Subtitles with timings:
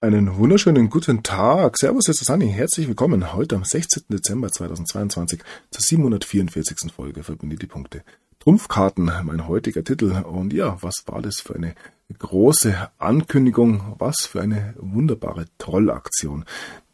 [0.00, 1.78] Einen wunderschönen guten Tag.
[1.78, 2.50] Servus, ist Sani.
[2.50, 4.04] Herzlich willkommen heute am 16.
[4.08, 5.40] Dezember 2022
[5.70, 6.92] zur 744.
[6.92, 8.02] Folge Verbinde die Punkte.
[8.44, 10.22] Trumpfkarten, mein heutiger Titel.
[10.22, 11.74] Und ja, was war das für eine
[12.18, 13.96] große Ankündigung?
[13.98, 16.44] Was für eine wunderbare Trollaktion,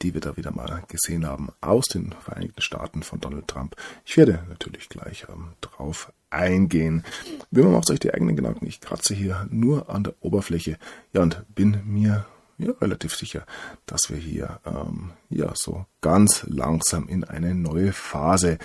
[0.00, 3.74] die wir da wieder mal gesehen haben aus den Vereinigten Staaten von Donald Trump.
[4.04, 7.02] Ich werde natürlich gleich ähm, drauf eingehen.
[7.50, 8.68] Wie man macht euch die eigenen Gedanken.
[8.68, 10.78] Ich kratze hier nur an der Oberfläche.
[11.12, 12.26] Ja, und bin mir
[12.58, 13.44] ja, relativ sicher,
[13.86, 18.58] dass wir hier ähm, ja so ganz langsam in eine neue Phase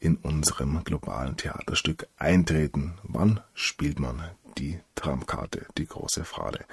[0.00, 2.94] in unserem globalen Theaterstück eintreten.
[3.02, 4.24] Wann spielt man
[4.58, 5.66] die Traumkarte?
[5.78, 6.64] Die große Frage.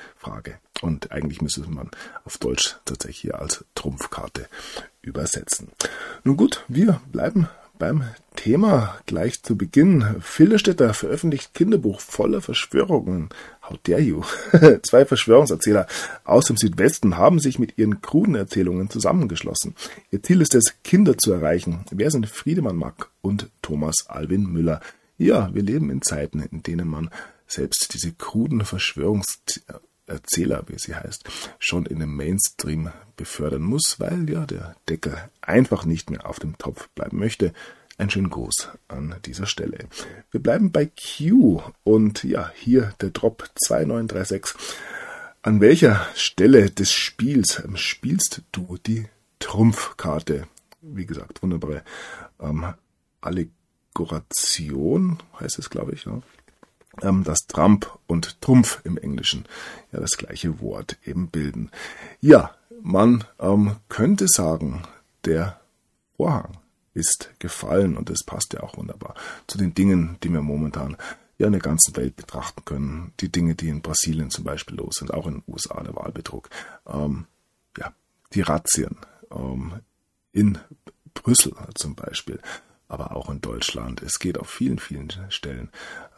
[0.82, 1.92] Und eigentlich müsste man
[2.24, 4.48] auf Deutsch tatsächlich als Trumpfkarte
[5.02, 5.70] übersetzen.
[6.24, 8.04] Nun gut, wir bleiben beim
[8.36, 10.04] Thema gleich zu Beginn.
[10.22, 13.30] Filderstädter veröffentlicht Kinderbuch voller Verschwörungen.
[13.68, 14.24] How dare you?
[14.84, 15.88] Zwei Verschwörungserzähler
[16.24, 19.76] aus dem Südwesten haben sich mit ihren kruden Erzählungen zusammengeschlossen.
[20.12, 21.86] Ihr Ziel ist es, Kinder zu erreichen.
[21.92, 24.82] Wer sind Friedemann Mack und Thomas Alvin Müller?
[25.18, 27.10] Ja, wir leben in Zeiten, in denen man
[27.48, 31.26] selbst diese kruden Verschwörungserzähler Erzähler, wie sie heißt,
[31.60, 36.58] schon in den Mainstream befördern muss, weil ja der Deckel einfach nicht mehr auf dem
[36.58, 37.54] Topf bleiben möchte.
[37.98, 39.90] Ein schönen Gruß an dieser Stelle.
[40.32, 44.46] Wir bleiben bei Q und ja, hier der Drop 2936.
[45.42, 49.08] An welcher Stelle des Spiels ähm, spielst du die
[49.40, 50.48] Trumpfkarte?
[50.82, 51.84] Wie gesagt, wunderbare
[52.40, 52.74] ähm,
[53.22, 56.06] Allegoration heißt es, glaube ich.
[56.06, 56.22] Ja
[57.24, 59.46] dass Trump und Trumpf im Englischen
[59.92, 61.72] ja das gleiche Wort eben bilden.
[62.22, 64.84] Ja, man ähm, könnte sagen,
[65.26, 65.60] der
[66.16, 66.58] Vorhang
[66.94, 70.98] ist gefallen und das passt ja auch wunderbar zu den Dingen, die wir momentan
[71.38, 73.14] ja in der ganzen Welt betrachten können.
[73.20, 76.50] Die Dinge, die in Brasilien zum Beispiel los sind, auch in den USA der Wahlbetrug.
[76.88, 77.28] Ähm,
[77.78, 77.94] ja,
[78.34, 78.98] die Razzien
[79.32, 79.82] ähm,
[80.32, 80.58] in
[81.14, 82.40] Brüssel zum Beispiel
[82.88, 84.02] aber auch in Deutschland.
[84.02, 85.70] Es geht auf vielen, vielen Stellen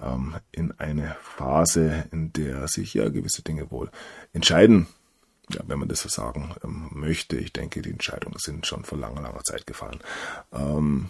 [0.02, 3.90] ähm, in eine Phase, in der sich ja gewisse Dinge wohl
[4.34, 4.88] entscheiden.
[5.52, 7.38] Ja, wenn man das so sagen ähm, möchte.
[7.38, 10.00] Ich denke, die Entscheidungen sind schon vor langer, langer Zeit gefallen.
[10.54, 11.10] Ähm,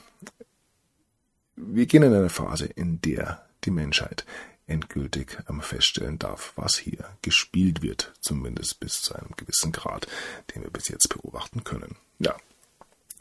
[1.58, 4.26] wir gehen in eine Phase, in der die Menschheit
[4.66, 10.08] endgültig ähm, feststellen darf, was hier gespielt wird, zumindest bis zu einem gewissen Grad,
[10.54, 11.98] den wir bis jetzt beobachten können.
[12.20, 12.36] Ja,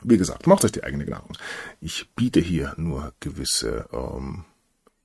[0.03, 1.35] wie gesagt, macht euch die eigenen Gedanken.
[1.81, 4.45] Ich biete hier nur gewisse ähm,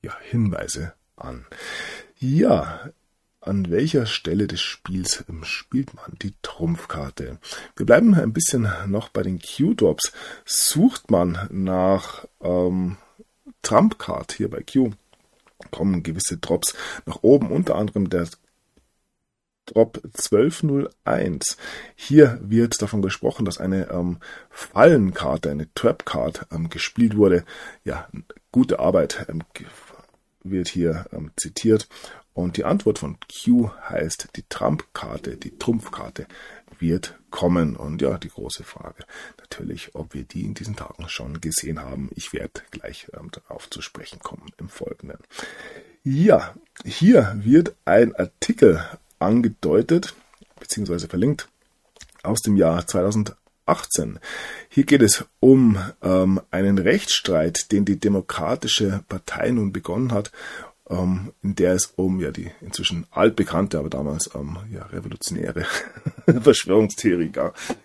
[0.01, 1.45] ja, Hinweise an.
[2.19, 2.91] Ja,
[3.41, 7.39] an welcher Stelle des Spiels spielt man die Trumpfkarte?
[7.75, 10.13] Wir bleiben ein bisschen noch bei den Q-Drops.
[10.45, 12.97] Sucht man nach ähm,
[13.61, 14.91] Trump-Card hier bei Q,
[15.71, 18.27] kommen gewisse Drops nach oben, unter anderem der
[19.65, 21.57] Drop 1201.
[21.95, 24.17] Hier wird davon gesprochen, dass eine ähm,
[24.49, 27.45] Fallenkarte, eine Trap-Card ähm, gespielt wurde.
[27.83, 28.07] Ja,
[28.51, 29.43] gute Arbeit ähm,
[30.43, 31.87] wird hier ähm, zitiert.
[32.33, 36.25] Und die Antwort von Q heißt, die Trump-Karte, die Trumpfkarte
[36.79, 37.75] wird kommen.
[37.75, 39.05] Und ja, die große Frage
[39.37, 42.09] natürlich, ob wir die in diesen Tagen schon gesehen haben.
[42.15, 45.19] Ich werde gleich ähm, darauf zu sprechen kommen im Folgenden.
[46.03, 48.83] Ja, hier wird ein Artikel
[49.23, 50.13] angedeutet
[50.59, 51.07] bzw.
[51.07, 51.49] verlinkt
[52.23, 54.19] aus dem Jahr 2018.
[54.69, 60.31] Hier geht es um ähm, einen Rechtsstreit, den die Demokratische Partei nun begonnen hat,
[60.89, 65.65] ähm, in der es um ja die inzwischen altbekannte, aber damals ähm, ja revolutionäre
[66.25, 67.31] Verschwörungstheorie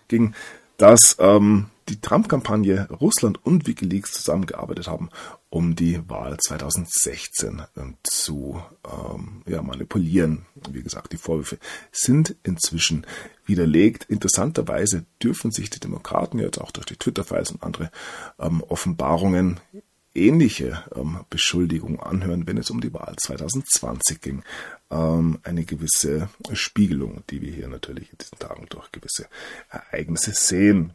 [0.07, 0.33] ging,
[0.79, 5.09] dass ähm, die Trump-Kampagne Russland und WikiLeaks zusammengearbeitet haben,
[5.49, 10.45] um die Wahl 2016 ähm, zu ähm, ja, manipulieren.
[10.71, 11.57] Wie gesagt, die Vorwürfe
[11.91, 13.05] sind inzwischen
[13.45, 14.05] widerlegt.
[14.05, 17.91] Interessanterweise dürfen sich die Demokraten jetzt auch durch die Twitter-Files und andere
[18.39, 19.59] ähm, Offenbarungen
[20.19, 24.43] ähnliche ähm, Beschuldigungen anhören, wenn es um die Wahl 2020 ging.
[24.91, 29.27] Ähm, eine gewisse Spiegelung, die wir hier natürlich in diesen Tagen durch gewisse
[29.69, 30.93] Ereignisse sehen.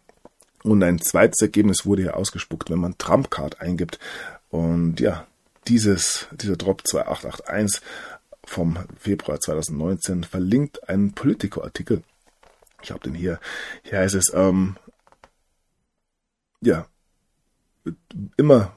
[0.63, 3.99] Und ein zweites Ergebnis wurde hier ausgespuckt, wenn man Trumpcard eingibt.
[4.51, 5.27] Und ja,
[5.69, 7.83] dieses, dieser Drop 2881
[8.47, 12.03] vom Februar 2019 verlinkt einen Politico-Artikel.
[12.83, 13.41] Ich habe den hier.
[13.83, 14.77] Hier heißt es, ähm,
[16.61, 16.87] ja,
[18.37, 18.75] immer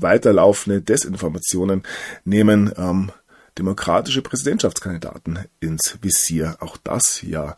[0.00, 1.82] weiterlaufende Desinformationen
[2.24, 3.12] nehmen ähm,
[3.58, 6.56] demokratische Präsidentschaftskandidaten ins Visier.
[6.60, 7.54] Auch das ja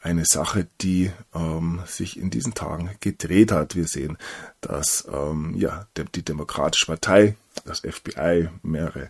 [0.00, 3.76] eine Sache, die ähm, sich in diesen Tagen gedreht hat.
[3.76, 4.18] Wir sehen,
[4.60, 9.08] dass ähm, ja, die Demokratische Partei, das FBI, mehrere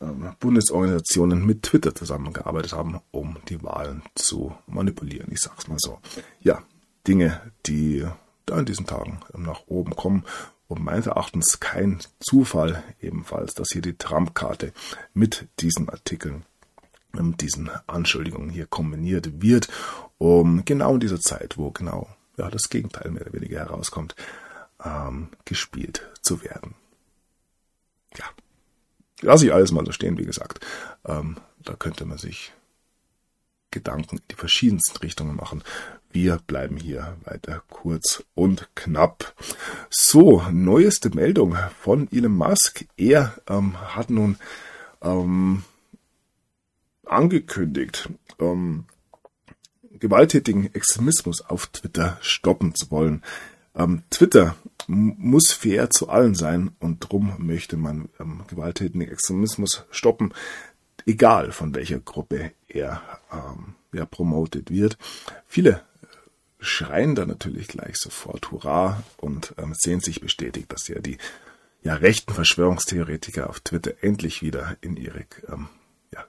[0.00, 5.32] ähm, Bundesorganisationen mit Twitter zusammengearbeitet haben, um die Wahlen zu manipulieren.
[5.32, 5.98] Ich sag's mal so.
[6.40, 6.62] Ja,
[7.06, 8.06] Dinge, die
[8.44, 10.24] da in diesen Tagen nach oben kommen.
[10.68, 14.72] Und meines Erachtens kein Zufall ebenfalls, dass hier die Trump-Karte
[15.14, 16.44] mit diesen Artikeln,
[17.12, 19.68] mit diesen Anschuldigungen hier kombiniert wird,
[20.18, 24.14] um genau in dieser Zeit, wo genau ja, das Gegenteil mehr oder weniger herauskommt,
[24.84, 26.74] ähm, gespielt zu werden.
[28.16, 28.26] Ja,
[29.22, 30.64] lasse ich alles mal so stehen, wie gesagt.
[31.06, 32.52] Ähm, da könnte man sich
[33.70, 35.62] Gedanken in die verschiedensten Richtungen machen.
[36.20, 39.36] Wir bleiben hier weiter kurz und knapp.
[39.88, 42.86] So, neueste Meldung von Elon Musk.
[42.96, 44.36] Er ähm, hat nun
[45.00, 45.62] ähm,
[47.06, 48.10] angekündigt,
[48.40, 48.86] ähm,
[49.92, 53.22] gewalttätigen Extremismus auf Twitter stoppen zu wollen.
[53.76, 54.56] Ähm, Twitter
[54.88, 60.34] muss fair zu allen sein und darum möchte man ähm, gewalttätigen Extremismus stoppen,
[61.06, 64.98] egal von welcher Gruppe er ähm, ja, promotet wird.
[65.46, 65.82] Viele
[66.60, 71.18] schreien da natürlich gleich sofort Hurra und ähm, sehen sich bestätigt, dass ja die
[71.82, 75.68] ja, rechten Verschwörungstheoretiker auf Twitter endlich wieder in ihre ähm,
[76.12, 76.24] ja,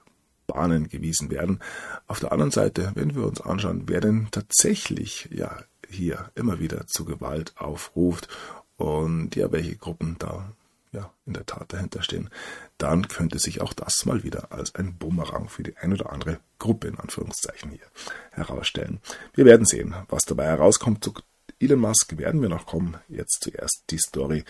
[0.46, 1.60] Bahnen gewiesen werden.
[2.06, 6.86] Auf der anderen Seite, wenn wir uns anschauen, wer denn tatsächlich ja hier immer wieder
[6.86, 8.28] zu Gewalt aufruft
[8.76, 10.52] und ja, welche Gruppen da
[10.92, 12.30] ja in der Tat dahinter stehen,
[12.78, 16.38] dann könnte sich auch das mal wieder als ein Bumerang für die ein oder andere
[16.58, 17.86] Gruppe in Anführungszeichen hier
[18.32, 19.00] herausstellen.
[19.34, 21.04] Wir werden sehen, was dabei herauskommt.
[21.04, 21.14] Zu
[21.60, 22.96] Elon Musk werden wir noch kommen.
[23.08, 24.44] Jetzt zuerst die Story,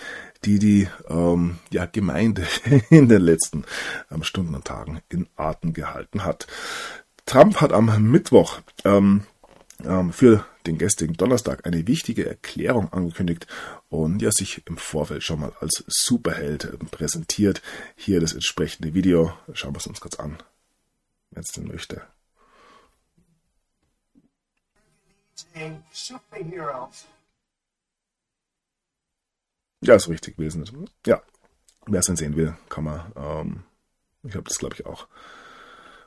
[0.45, 2.47] die die ähm, ja, Gemeinde
[2.91, 3.65] in den letzten
[4.11, 6.47] ähm, Stunden und Tagen in Atem gehalten hat.
[7.27, 9.25] Trump hat am Mittwoch ähm,
[9.85, 13.47] ähm, für den gestrigen Donnerstag eine wichtige Erklärung angekündigt
[13.89, 17.63] und ja sich im Vorfeld schon mal als Superheld ähm, präsentiert.
[17.97, 19.33] Hier das entsprechende Video.
[19.53, 20.39] Schauen wir es uns kurz an,
[21.31, 22.03] wenn es denn möchte.
[29.83, 30.89] Ja, ist richtig gewesen.
[31.07, 31.23] Ja,
[31.87, 33.13] wer es denn sehen will, kann man.
[33.17, 33.63] Ähm,
[34.23, 35.09] ich habe das glaube ich auch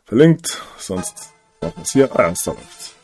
[0.06, 0.62] verlinkt.
[0.78, 2.16] Sonst machen wir es hier.
[2.16, 3.03] Ah ja, es läuft.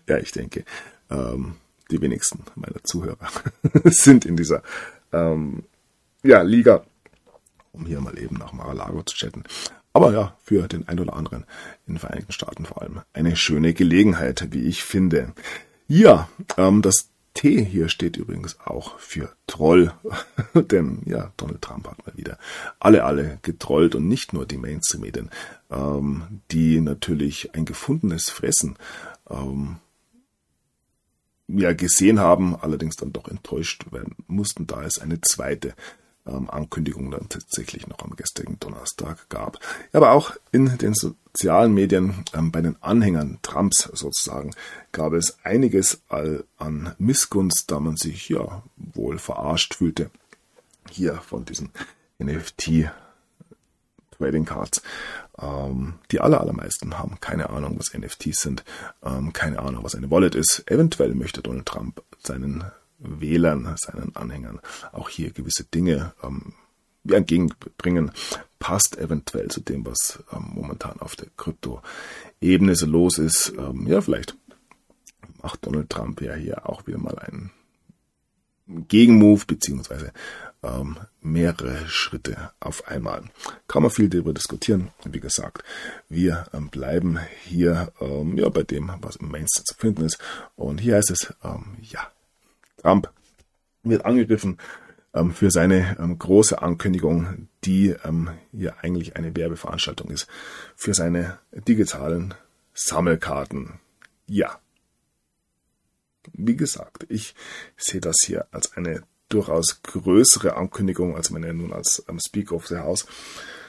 [0.08, 0.64] ja, ich denke,
[1.10, 1.56] ähm,
[1.90, 3.30] die wenigsten meiner Zuhörer
[3.84, 4.62] sind in dieser
[5.12, 5.64] ähm,
[6.22, 6.84] ja, Liga,
[7.72, 9.44] um hier mal eben nach Mar-a-Lago zu chatten.
[9.92, 11.44] Aber ja, für den ein oder anderen
[11.86, 15.32] in den Vereinigten Staaten vor allem eine schöne Gelegenheit, wie ich finde.
[15.86, 19.92] Ja, ähm, das T hier steht übrigens auch für Troll.
[20.54, 22.36] Denn ja, Donald Trump hat mal wieder
[22.80, 25.30] alle, alle getrollt und nicht nur die Mainstream-Medien,
[25.70, 28.76] ähm, die natürlich ein gefundenes Fressen
[29.30, 29.76] ähm,
[31.46, 35.74] ja gesehen haben, allerdings dann doch enttäuscht werden mussten, da es eine zweite
[36.28, 39.58] ähm, Ankündigung dann tatsächlich noch am gestrigen Donnerstag gab.
[39.92, 44.50] Aber auch in den sozialen Medien, ähm, bei den Anhängern Trumps sozusagen,
[44.92, 50.10] gab es einiges an Missgunst, da man sich ja wohl verarscht fühlte.
[50.90, 51.70] Hier von diesen
[52.18, 52.90] NFT
[54.18, 54.82] Trading Cards.
[55.40, 58.64] Ähm, die aller, allermeisten haben keine Ahnung, was NFTs sind,
[59.04, 60.64] ähm, keine Ahnung, was eine Wallet ist.
[60.66, 62.64] Eventuell möchte Donald Trump seinen
[62.98, 64.60] Wählern, seinen Anhängern
[64.92, 66.54] auch hier gewisse Dinge ähm,
[67.08, 68.10] entgegenbringen,
[68.58, 73.52] passt eventuell zu dem, was ähm, momentan auf der Krypto-Ebene so los ist.
[73.56, 74.36] Ähm, ja, vielleicht
[75.42, 77.50] macht Donald Trump ja hier auch wieder mal einen
[78.88, 80.12] Gegenmove beziehungsweise
[80.62, 83.22] ähm, mehrere Schritte auf einmal.
[83.66, 84.90] Kann man viel darüber diskutieren.
[85.04, 85.62] Wie gesagt,
[86.08, 90.18] wir ähm, bleiben hier ähm, ja, bei dem, was im Mainstream zu finden ist.
[90.56, 92.10] Und hier heißt es, ähm, ja,
[92.78, 93.10] Trump
[93.82, 94.58] wird angegriffen
[95.14, 97.94] ähm, für seine ähm, große Ankündigung, die
[98.52, 100.26] hier eigentlich eine Werbeveranstaltung ist,
[100.74, 102.34] für seine digitalen
[102.72, 103.80] Sammelkarten.
[104.26, 104.58] Ja.
[106.32, 107.34] Wie gesagt, ich
[107.76, 112.56] sehe das hier als eine durchaus größere Ankündigung, als wenn er nun als ähm, Speaker
[112.56, 113.06] of the House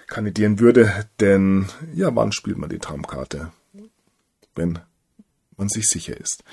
[0.07, 1.05] kandidieren würde.
[1.19, 3.51] Denn ja, wann spielt man die Traumkarte?
[4.55, 4.79] Wenn
[5.57, 6.43] man sich sicher ist,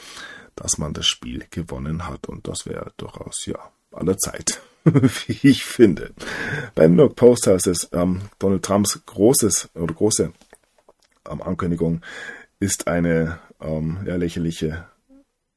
[0.56, 2.28] dass man das Spiel gewonnen hat.
[2.28, 3.58] Und das wäre durchaus ja
[3.92, 6.12] aller Zeit, wie ich finde.
[6.74, 10.32] Beim New York Post heißt es, ähm, Donald Trumps großes oder große
[11.30, 12.02] ähm, Ankündigung
[12.58, 14.86] ist eine ähm, ja, lächerliche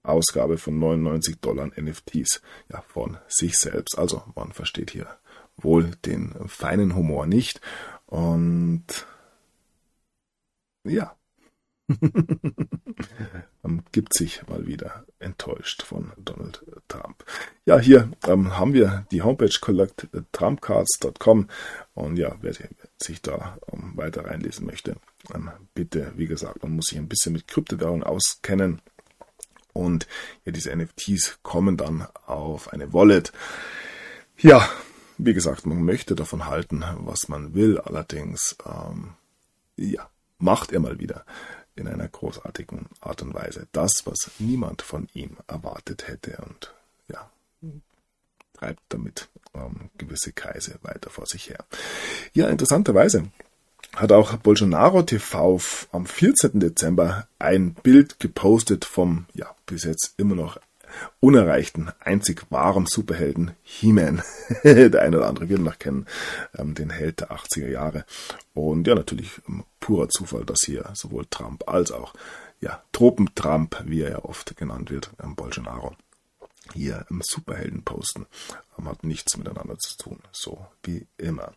[0.03, 2.41] Ausgabe von 99 Dollar NFTs
[2.71, 3.97] ja, von sich selbst.
[3.97, 5.07] Also man versteht hier
[5.57, 7.61] wohl den feinen Humor nicht.
[8.05, 8.85] Und
[10.85, 11.15] ja,
[13.63, 17.25] man gibt sich mal wieder enttäuscht von Donald Trump.
[17.65, 21.47] Ja, hier ähm, haben wir die Homepage collecttrumpcards.com
[21.95, 22.53] und ja, wer
[23.01, 24.95] sich da ähm, weiter reinlesen möchte,
[25.33, 28.81] ähm, bitte, wie gesagt, man muss sich ein bisschen mit Kryptowährungen auskennen
[29.73, 30.07] und
[30.45, 33.31] ja, diese NFTs kommen dann auf eine Wallet.
[34.37, 34.67] Ja,
[35.17, 39.15] wie gesagt, man möchte davon halten, was man will, allerdings, ähm,
[39.75, 41.25] ja, macht er mal wieder
[41.79, 46.73] in einer großartigen Art und Weise das, was niemand von ihm erwartet hätte und
[47.07, 47.29] ja,
[48.53, 51.65] treibt damit ähm, gewisse Kreise weiter vor sich her.
[52.33, 53.29] Ja, interessanterweise
[53.95, 55.59] hat auch Bolsonaro TV
[55.91, 56.59] am 14.
[56.59, 60.59] Dezember ein Bild gepostet vom, ja, bis jetzt immer noch
[61.19, 64.21] unerreichten, einzig wahren Superhelden He-Man.
[64.63, 66.05] der eine oder andere wird ihn noch kennen,
[66.57, 68.05] ähm, den Held der 80er Jahre.
[68.53, 72.13] Und ja, natürlich ähm, purer Zufall, dass hier sowohl Trump als auch
[72.61, 75.95] ja, Tropentrump, wie er ja oft genannt wird, ähm, Bolsonaro,
[76.73, 78.25] hier im Superhelden posten.
[78.85, 81.53] Hat nichts miteinander zu tun, so wie immer.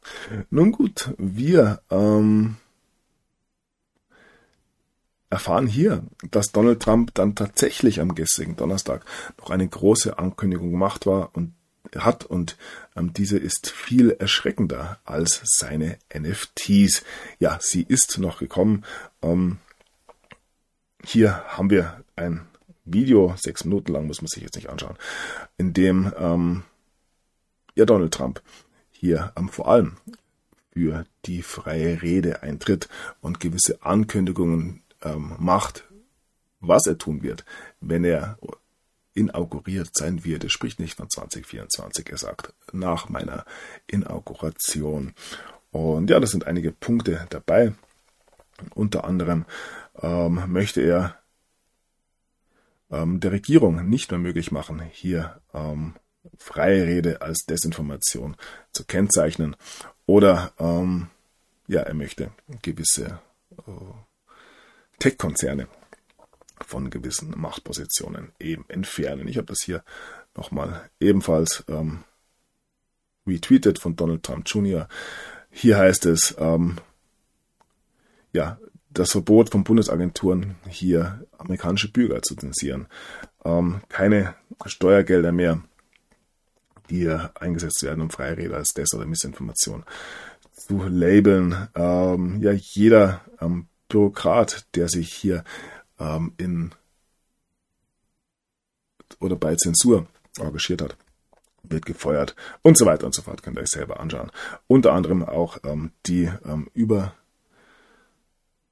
[0.50, 2.56] Nun gut, wir ähm,
[5.32, 9.04] erfahren hier, dass Donald Trump dann tatsächlich am gestrigen Donnerstag
[9.38, 11.54] noch eine große Ankündigung gemacht war und
[11.96, 12.56] hat und
[12.96, 17.02] ähm, diese ist viel erschreckender als seine NFTs.
[17.38, 18.84] Ja, sie ist noch gekommen.
[19.22, 19.58] Ähm,
[21.02, 22.46] hier haben wir ein
[22.84, 24.96] Video, sechs Minuten lang, muss man sich jetzt nicht anschauen,
[25.56, 26.62] in dem ähm,
[27.74, 28.42] ja Donald Trump
[28.90, 29.96] hier ähm, vor allem
[30.72, 32.88] für die freie Rede eintritt
[33.20, 35.84] und gewisse Ankündigungen ähm, macht,
[36.60, 37.44] was er tun wird,
[37.80, 38.38] wenn er
[39.14, 40.44] inauguriert sein wird.
[40.44, 43.44] Er spricht nicht von 2024, er sagt nach meiner
[43.86, 45.14] Inauguration.
[45.70, 47.72] Und ja, das sind einige Punkte dabei.
[48.74, 49.44] Unter anderem
[50.00, 51.16] ähm, möchte er
[52.90, 55.94] ähm, der Regierung nicht mehr möglich machen, hier ähm,
[56.38, 58.36] freie Rede als Desinformation
[58.70, 59.56] zu kennzeichnen.
[60.06, 61.08] Oder ähm,
[61.66, 62.30] ja, er möchte
[62.60, 63.20] gewisse
[63.66, 63.70] äh,
[65.02, 65.66] Tech-Konzerne
[66.64, 69.26] von gewissen Machtpositionen eben entfernen.
[69.26, 69.82] Ich habe das hier
[70.36, 72.04] nochmal ebenfalls ähm,
[73.26, 74.86] retweetet von Donald Trump Jr.
[75.50, 76.76] Hier heißt es, ähm,
[78.32, 82.86] ja, das Verbot von Bundesagenturen, hier amerikanische Bürger zu zensieren.
[83.44, 85.64] Ähm, keine Steuergelder mehr,
[86.90, 89.84] die eingesetzt werden, um Freirede als Des- oder Missinformation
[90.54, 91.66] zu labeln.
[91.74, 95.44] Ähm, ja, jeder ähm, Bürokrat, der sich hier
[96.00, 96.74] ähm, in
[99.20, 100.06] oder bei Zensur
[100.38, 100.96] engagiert hat,
[101.62, 103.42] wird gefeuert und so weiter und so fort.
[103.42, 104.32] Könnt ihr euch selber anschauen.
[104.66, 107.14] Unter anderem auch ähm, die ähm, über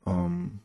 [0.06, 0.60] ähm,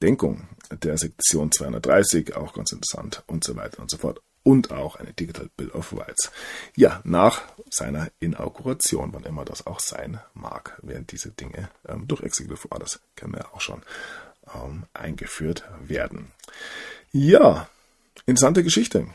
[0.00, 4.22] der Sektion 230, auch ganz interessant und so weiter und so fort.
[4.42, 6.30] Und auch eine Digital Bill of Rights.
[6.74, 12.22] Ja, nach seiner Inauguration, wann immer das auch sein mag, werden diese Dinge ähm, durch
[12.22, 13.82] Executive Orders, kennen wir auch schon,
[14.54, 16.32] ähm, eingeführt werden.
[17.12, 17.68] Ja,
[18.24, 19.08] interessante Geschichte,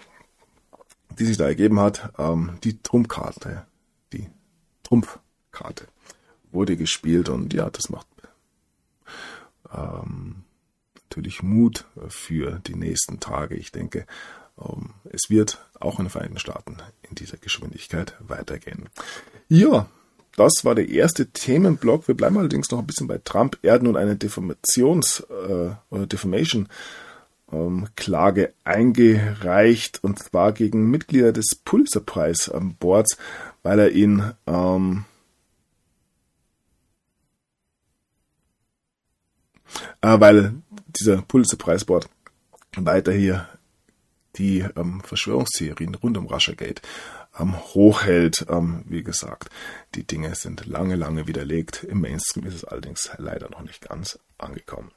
[1.17, 2.13] die sich da ergeben hat.
[2.19, 3.65] Ähm, die Trumpfkarte,
[4.13, 4.29] die
[4.83, 5.87] Trumpfkarte
[6.51, 8.07] wurde gespielt und ja, das macht
[9.73, 10.43] ähm,
[10.95, 13.55] natürlich Mut für die nächsten Tage.
[13.55, 14.05] Ich denke,
[15.11, 16.77] es wird auch in den Vereinigten Staaten
[17.09, 18.89] in dieser Geschwindigkeit weitergehen.
[19.49, 19.87] Ja,
[20.35, 22.07] das war der erste Themenblock.
[22.07, 23.57] Wir bleiben allerdings noch ein bisschen bei Trump.
[23.61, 26.67] Er hat nun eine Defamations- äh, oder Defamation
[27.51, 27.87] ähm,
[28.63, 33.17] eingereicht und zwar gegen Mitglieder des Pulitzer Prize Boards,
[33.63, 35.05] weil er ihn ähm,
[40.01, 40.55] äh, weil
[40.87, 42.09] dieser Pulitzer Prize Board
[42.77, 43.47] weiter hier
[44.37, 46.81] die ähm, Verschwörungstheorien rund um Russiagate
[47.39, 48.45] ähm, hochhält.
[48.49, 49.49] Ähm, wie gesagt,
[49.95, 51.83] die Dinge sind lange, lange widerlegt.
[51.83, 54.91] Im Mainstream ist es allerdings leider noch nicht ganz angekommen.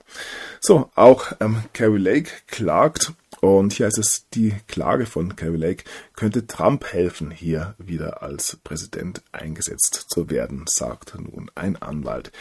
[0.61, 5.85] So, auch ähm, Carrie Lake klagt und hier heißt es, die Klage von Carrie Lake
[6.15, 12.33] könnte Trump helfen, hier wieder als Präsident eingesetzt zu werden, sagt nun ein Anwalt.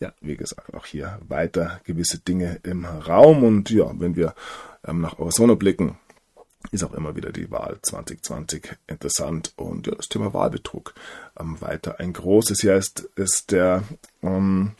[0.00, 4.34] Ja, wie gesagt, auch hier weiter gewisse Dinge im Raum und ja, wenn wir
[4.86, 5.98] ähm, nach Arizona blicken,
[6.74, 7.78] ist auch immer wieder die Wahl.
[7.82, 9.52] 2020 interessant.
[9.56, 10.94] Und ja, das Thema Wahlbetrug.
[11.38, 12.60] Ähm, weiter ein großes.
[12.60, 13.84] Hier ist, ist der
[14.22, 14.72] ähm,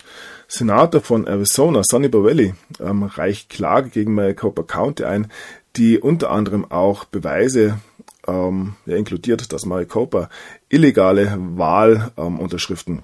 [0.48, 5.30] Senator von Arizona, Sonny Bovelli, ähm, reicht Klage gegen Maricopa County ein,
[5.76, 7.78] die unter anderem auch Beweise
[8.26, 10.28] ähm, ja, inkludiert, dass Maricopa
[10.68, 13.02] illegale Wahlunterschriften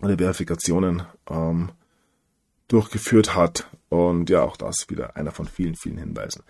[0.00, 1.70] oder Verifikationen ähm,
[2.68, 3.68] durchgeführt hat.
[3.88, 6.42] Und ja, auch das wieder einer von vielen, vielen Hinweisen.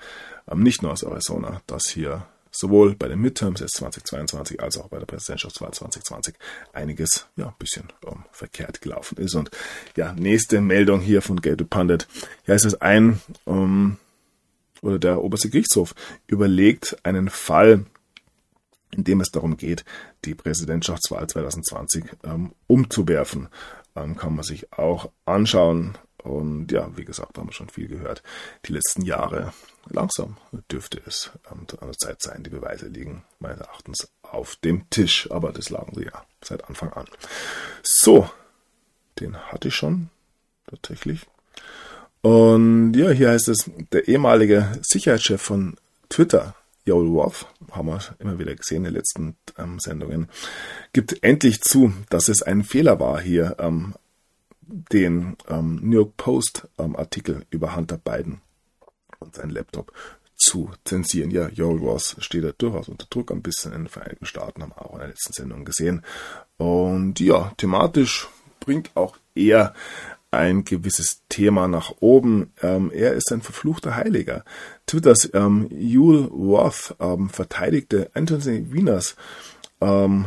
[0.48, 4.88] Ähm, nicht nur aus Arizona, dass hier sowohl bei den Midterms jetzt 2022 als auch
[4.88, 6.36] bei der Präsidentschaftswahl 2020
[6.72, 9.34] einiges ja ein bisschen um, verkehrt gelaufen ist.
[9.34, 9.50] Und
[9.96, 11.66] ja, nächste Meldung hier von Gato.
[12.44, 13.98] Hier ist es ein um,
[14.82, 15.94] oder der oberste Gerichtshof
[16.26, 17.86] überlegt einen Fall,
[18.92, 19.84] in dem es darum geht,
[20.24, 23.48] die Präsidentschaftswahl 2020 ähm, umzuwerfen.
[23.96, 25.96] Ähm, kann man sich auch anschauen.
[26.22, 28.22] Und ja, wie gesagt, haben wir schon viel gehört.
[28.66, 29.52] Die letzten Jahre
[29.88, 30.38] langsam
[30.72, 32.42] dürfte es an der Zeit sein.
[32.42, 36.92] Die Beweise liegen meines Erachtens auf dem Tisch, aber das lagen sie ja seit Anfang
[36.94, 37.06] an.
[37.82, 38.30] So,
[39.20, 40.08] den hatte ich schon
[40.66, 41.26] tatsächlich.
[42.22, 45.76] Und ja, hier heißt es, der ehemalige Sicherheitschef von
[46.08, 46.54] Twitter,
[46.86, 50.28] Joel Roth, haben wir immer wieder gesehen in den letzten ähm, Sendungen,
[50.92, 53.94] gibt endlich zu, dass es ein Fehler war, hier ähm,
[54.60, 58.40] den ähm, New York Post ähm, Artikel über Hunter Biden
[59.18, 59.92] und seinen Laptop
[60.36, 61.30] zu zensieren.
[61.30, 64.72] Ja, Joel Ross steht da durchaus unter Druck, ein bisschen in den Vereinigten Staaten, haben
[64.76, 66.02] wir auch in der letzten Sendung gesehen.
[66.56, 68.28] Und ja, thematisch
[68.60, 69.74] bringt auch er
[70.36, 72.52] ein gewisses Thema nach oben.
[72.62, 74.44] Ähm, er ist ein verfluchter Heiliger.
[74.86, 79.16] Twitters ähm, Yul Roth ähm, verteidigte Anthony Wieners
[79.80, 80.26] ähm,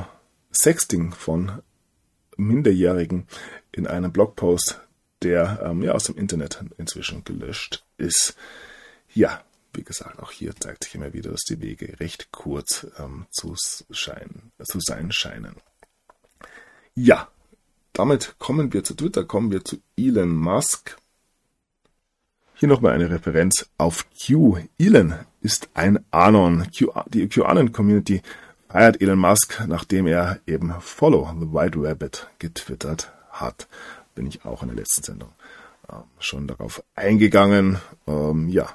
[0.51, 1.61] Sexting von
[2.37, 3.27] Minderjährigen
[3.71, 4.81] in einem Blogpost,
[5.21, 8.35] der ähm, ja aus dem Internet inzwischen gelöscht ist.
[9.13, 9.41] Ja,
[9.73, 13.55] wie gesagt, auch hier zeigt sich immer wieder, dass die Wege recht kurz ähm, zu,
[13.91, 15.55] scheinen, zu sein scheinen.
[16.95, 17.29] Ja,
[17.97, 20.97] damit kommen wir zu Twitter, kommen wir zu Elon Musk.
[22.53, 24.59] Hier nochmal eine Referenz auf Q.
[24.77, 26.67] Elon ist ein Anon.
[26.77, 28.21] Q, die QAnon-Community
[28.69, 33.67] feiert Elon Musk, nachdem er eben Follow the White Rabbit getwittert hat.
[34.13, 35.29] Bin ich auch in der letzten Sendung
[35.91, 37.79] ähm, schon darauf eingegangen.
[38.05, 38.69] Ähm, ja,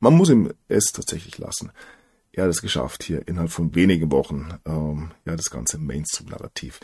[0.00, 1.70] man muss ihm es tatsächlich lassen.
[2.32, 6.80] Er hat es geschafft, hier innerhalb von wenigen Wochen ähm, ja das ganze Mainstream-Narrativ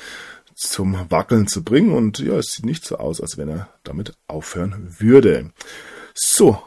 [0.59, 1.93] zum Wackeln zu bringen.
[1.93, 5.53] Und ja, es sieht nicht so aus, als wenn er damit aufhören würde.
[6.15, 6.59] So,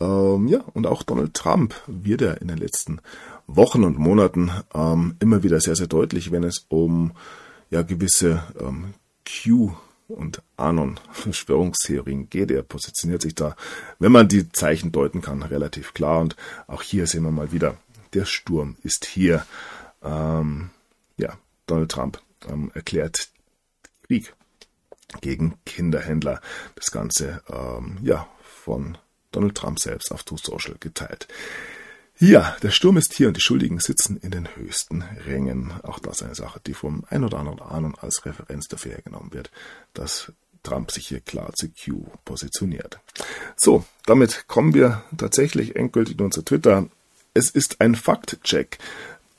[0.00, 3.00] ähm, ja, und auch Donald Trump wird er in den letzten
[3.46, 7.12] Wochen und Monaten ähm, immer wieder sehr, sehr deutlich, wenn es um
[7.68, 8.94] ja gewisse ähm,
[9.26, 9.74] Q
[10.08, 12.50] und Anon Verschwörungstheorien geht.
[12.50, 13.54] Er positioniert sich da,
[13.98, 16.20] wenn man die Zeichen deuten kann, relativ klar.
[16.20, 17.76] Und auch hier sehen wir mal wieder,
[18.14, 19.44] der Sturm ist hier.
[20.02, 20.70] Ähm,
[21.18, 21.34] ja,
[21.66, 23.28] Donald Trump ähm, erklärt
[24.06, 24.34] Krieg
[25.20, 26.40] gegen Kinderhändler.
[26.74, 28.98] Das Ganze, ähm, ja, von
[29.32, 31.28] Donald Trump selbst auf Two Social geteilt.
[32.18, 35.72] Ja, der Sturm ist hier und die Schuldigen sitzen in den höchsten Rängen.
[35.82, 39.50] Auch das eine Sache, die vom ein oder anderen Ahnung als Referenz dafür hergenommen wird,
[39.94, 40.30] dass
[40.62, 43.00] Trump sich hier klar zu Q positioniert.
[43.56, 46.88] So, damit kommen wir tatsächlich endgültig nun zu Twitter.
[47.32, 48.78] Es ist ein Faktcheck.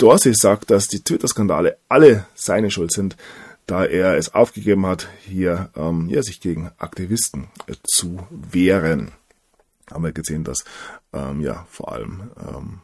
[0.01, 3.17] Dorsey sagt, dass die Twitter-Skandale alle seine Schuld sind,
[3.67, 9.11] da er es aufgegeben hat, hier ähm, ja, sich gegen Aktivisten äh, zu wehren
[9.91, 10.63] haben wir gesehen, dass
[11.13, 12.81] ähm, ja vor allem ähm,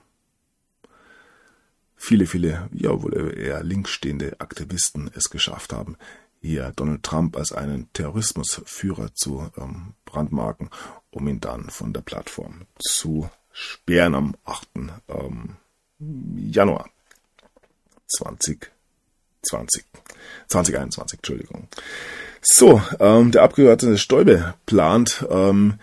[1.96, 5.98] viele, viele, ja wohl eher links stehende Aktivisten es geschafft haben,
[6.42, 10.70] hier Donald Trump als einen Terrorismusführer zu ähm, brandmarken,
[11.10, 14.68] um ihn dann von der Plattform zu sperren am 8.
[15.08, 15.56] Ähm,
[16.00, 16.90] Januar
[18.08, 19.84] 2020.
[20.48, 21.68] 2021, Entschuldigung.
[22.42, 25.80] So, ähm, der Abgeordnete Stäube plant, ähm,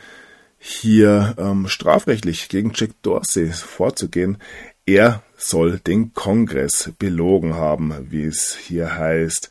[0.58, 4.38] hier ähm, strafrechtlich gegen Jack Dorsey vorzugehen.
[4.86, 9.50] Er soll den Kongress belogen haben, wie es hier heißt.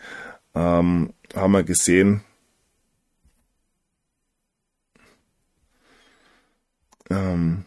[0.56, 2.24] Ähm, haben wir gesehen.
[7.10, 7.66] Ähm,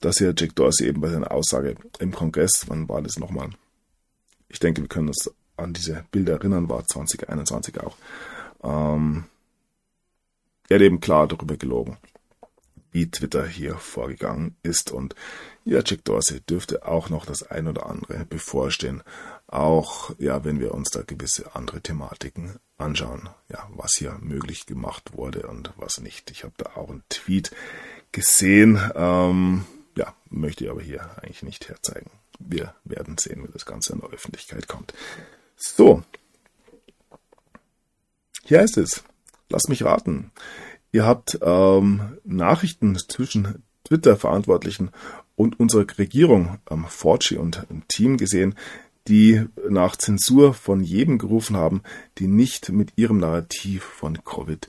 [0.00, 3.50] dass hier Jack Dorsey eben bei seiner Aussage im Kongress, wann war das nochmal?
[4.48, 7.96] Ich denke, wir können uns an diese Bilder erinnern, war 2021 auch.
[8.62, 9.24] Ähm,
[10.68, 11.96] er hat eben klar darüber gelogen,
[12.92, 14.90] wie Twitter hier vorgegangen ist.
[14.90, 15.14] Und
[15.64, 19.02] ja, Jack Dorsey dürfte auch noch das ein oder andere bevorstehen.
[19.46, 25.16] Auch, ja, wenn wir uns da gewisse andere Thematiken anschauen, ja, was hier möglich gemacht
[25.16, 26.30] wurde und was nicht.
[26.30, 27.50] Ich habe da auch einen Tweet
[28.12, 29.64] gesehen, ähm,
[29.98, 32.10] ja, möchte ich aber hier eigentlich nicht herzeigen.
[32.38, 34.94] Wir werden sehen, wie das Ganze in der Öffentlichkeit kommt.
[35.56, 36.04] So.
[38.44, 39.02] Hier heißt es.
[39.50, 40.30] Lass mich raten.
[40.92, 44.90] Ihr habt ähm, Nachrichten zwischen Twitter-Verantwortlichen
[45.34, 48.54] und unserer Regierung, ähm, Forgy und Team gesehen,
[49.08, 51.82] die nach Zensur von jedem gerufen haben,
[52.18, 54.68] die nicht mit ihrem Narrativ von Covid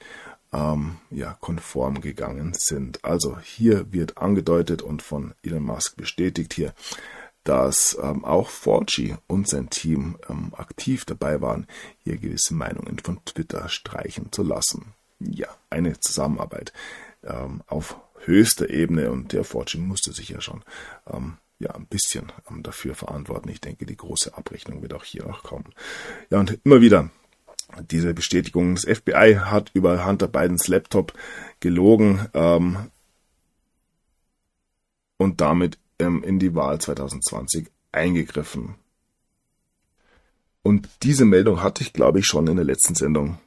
[0.51, 3.03] ähm, ja, konform gegangen sind.
[3.03, 6.73] Also hier wird angedeutet und von Elon Musk bestätigt hier,
[7.43, 11.67] dass ähm, auch Forgy und sein Team ähm, aktiv dabei waren,
[12.03, 14.93] hier gewisse Meinungen von Twitter streichen zu lassen.
[15.19, 16.73] Ja, eine Zusammenarbeit
[17.23, 20.63] ähm, auf höchster Ebene und der Forgy musste sich ja schon
[21.07, 23.49] ähm, ja, ein bisschen ähm, dafür verantworten.
[23.49, 25.73] Ich denke, die große Abrechnung wird auch hier noch kommen.
[26.29, 27.09] Ja, und immer wieder
[27.81, 28.75] diese Bestätigung.
[28.75, 31.13] Das FBI hat über Hunter Bidens Laptop
[31.59, 32.77] gelogen ähm,
[35.17, 38.75] und damit ähm, in die Wahl 2020 eingegriffen.
[40.61, 43.39] Und diese Meldung hatte ich, glaube ich, schon in der letzten Sendung.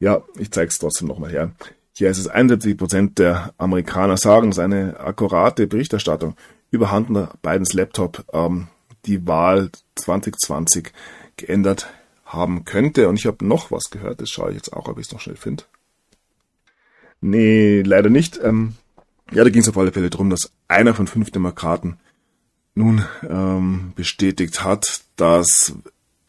[0.00, 1.52] Ja, ich zeige es trotzdem nochmal her.
[1.92, 6.36] Hier ist es 71 Prozent der Amerikaner sagen, seine akkurate Berichterstattung
[6.70, 8.68] über Hunter Bidens Laptop ähm,
[9.06, 10.92] die Wahl 2020
[11.36, 11.88] geändert
[12.28, 13.08] haben könnte.
[13.08, 15.20] Und ich habe noch was gehört, das schaue ich jetzt auch, ob ich es noch
[15.20, 15.64] schnell finde.
[17.20, 18.38] Nee, leider nicht.
[18.42, 18.74] Ähm,
[19.32, 21.98] ja, da ging es auf alle Fälle darum, dass einer von fünf Demokraten
[22.74, 25.74] nun ähm, bestätigt hat, dass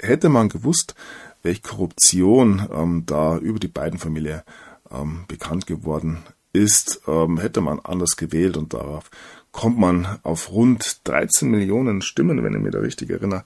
[0.02, 0.96] hätte man gewusst,
[1.44, 4.44] welche Korruption ähm, da über die beiden Familie
[4.92, 9.12] ähm, bekannt geworden ist, ähm, hätte man anders gewählt und darauf
[9.52, 13.44] kommt man auf rund 13 Millionen Stimmen, wenn ich mich da richtig erinnere.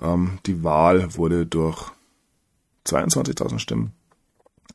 [0.00, 1.90] Ähm, die Wahl wurde durch
[2.86, 3.92] 22.000 Stimmen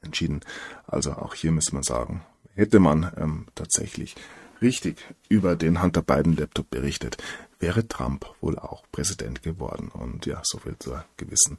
[0.02, 0.42] entschieden.
[0.86, 2.22] Also auch hier müsste man sagen,
[2.56, 4.16] hätte man ähm, tatsächlich
[4.62, 4.98] richtig
[5.30, 7.18] über den Hunter Biden Laptop berichtet,
[7.60, 9.90] wäre Trump wohl auch Präsident geworden.
[9.90, 11.58] Und ja, soviel zur gewissen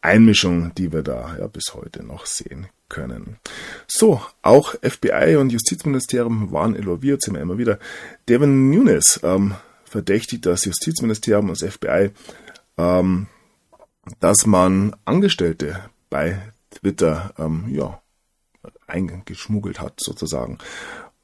[0.00, 3.38] Einmischung, die wir da ja bis heute noch sehen können.
[3.86, 7.78] So, auch FBI und Justizministerium waren involviert, sehen wir immer wieder.
[8.28, 9.54] Devin Nunes ähm,
[9.84, 12.10] verdächtigt das Justizministerium und das FBI,
[12.78, 13.26] ähm,
[14.20, 18.00] dass man Angestellte bei Twitter ähm, ja,
[18.86, 20.58] eingeschmuggelt hat, sozusagen.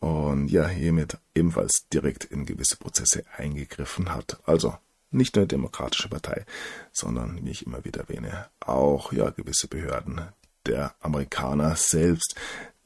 [0.00, 4.40] Und ja, hiermit ebenfalls direkt in gewisse Prozesse eingegriffen hat.
[4.46, 4.74] Also
[5.12, 6.44] nicht nur Demokratische Partei,
[6.92, 10.22] sondern, wie ich immer wieder erwähne, auch ja gewisse Behörden
[10.66, 12.36] der Amerikaner selbst,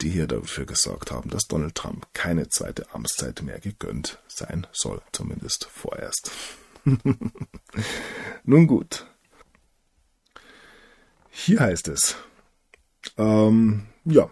[0.00, 5.00] die hier dafür gesorgt haben, dass Donald Trump keine zweite Amtszeit mehr gegönnt sein soll,
[5.12, 6.30] zumindest vorerst.
[8.44, 9.06] Nun gut.
[11.30, 12.16] Hier heißt es,
[13.18, 14.30] ähm, ja,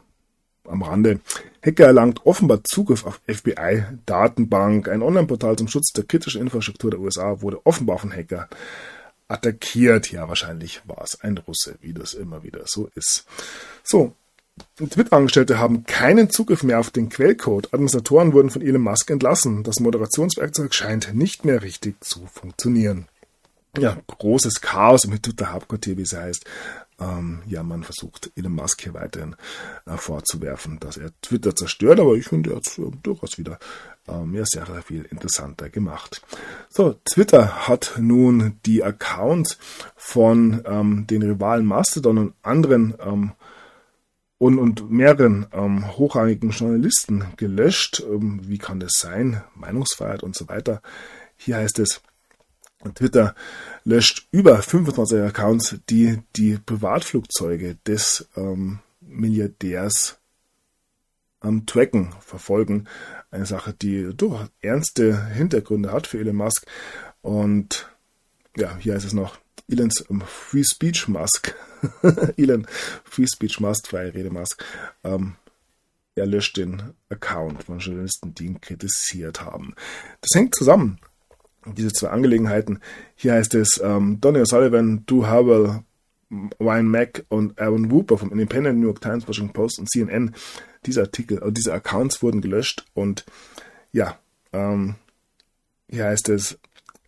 [0.68, 1.20] am Rande.
[1.64, 4.88] Hacker erlangt offenbar Zugriff auf FBI-Datenbank.
[4.88, 8.48] Ein Online-Portal zum Schutz der kritischen Infrastruktur der USA wurde offenbar von Hacker
[9.28, 10.12] attackiert.
[10.12, 13.26] Ja, wahrscheinlich war es ein Russe, wie das immer wieder so ist.
[13.82, 14.12] So.
[14.76, 17.74] Twitter-Angestellte haben keinen Zugriff mehr auf den Quellcode.
[17.74, 19.64] Administratoren wurden von Elon Musk entlassen.
[19.64, 23.08] Das Moderationswerkzeug scheint nicht mehr richtig zu funktionieren.
[23.76, 26.44] Ja, großes Chaos mit Twitter-Hauptquartier, wie es heißt
[27.00, 29.36] ähm, ja, man versucht Elon Musk hier weiterhin
[29.86, 33.58] äh, vorzuwerfen, dass er Twitter zerstört, aber ich finde, er hat es äh, durchaus wieder
[34.08, 36.22] ähm, ja, sehr, sehr viel interessanter gemacht.
[36.68, 39.58] So, Twitter hat nun die Accounts
[39.96, 43.32] von ähm, den Rivalen Mastodon und anderen ähm,
[44.38, 48.02] und, und mehreren ähm, hochrangigen Journalisten gelöscht.
[48.06, 49.42] Ähm, wie kann das sein?
[49.54, 50.82] Meinungsfreiheit und so weiter.
[51.36, 52.02] Hier heißt es,
[52.92, 53.34] Twitter
[53.84, 60.18] löscht über 25 Accounts, die die Privatflugzeuge des ähm, Milliardärs
[61.40, 62.88] am Tracken verfolgen.
[63.30, 66.66] Eine Sache, die durchaus ernste Hintergründe hat für Elon Musk.
[67.22, 67.90] Und
[68.56, 71.54] ja, hier ist es noch, Elons Free Speech Mask,
[72.36, 72.66] Elon
[73.04, 74.62] Free Speech Mask, freie Rede Mask,
[75.02, 75.36] ähm,
[76.14, 79.74] er löscht den Account von Journalisten, die ihn kritisiert haben.
[80.20, 80.98] Das hängt zusammen,
[81.66, 82.80] diese zwei Angelegenheiten.
[83.14, 85.82] Hier heißt es, ähm, Donny O'Sullivan, Du Howell,
[86.60, 90.34] Ryan Mack und Aaron Wooper vom Independent, New York Times, Washington Post und CNN,
[90.86, 93.24] diese Artikel, also diese Accounts wurden gelöscht und
[93.92, 94.18] ja,
[94.52, 94.96] ähm,
[95.88, 96.58] hier heißt es,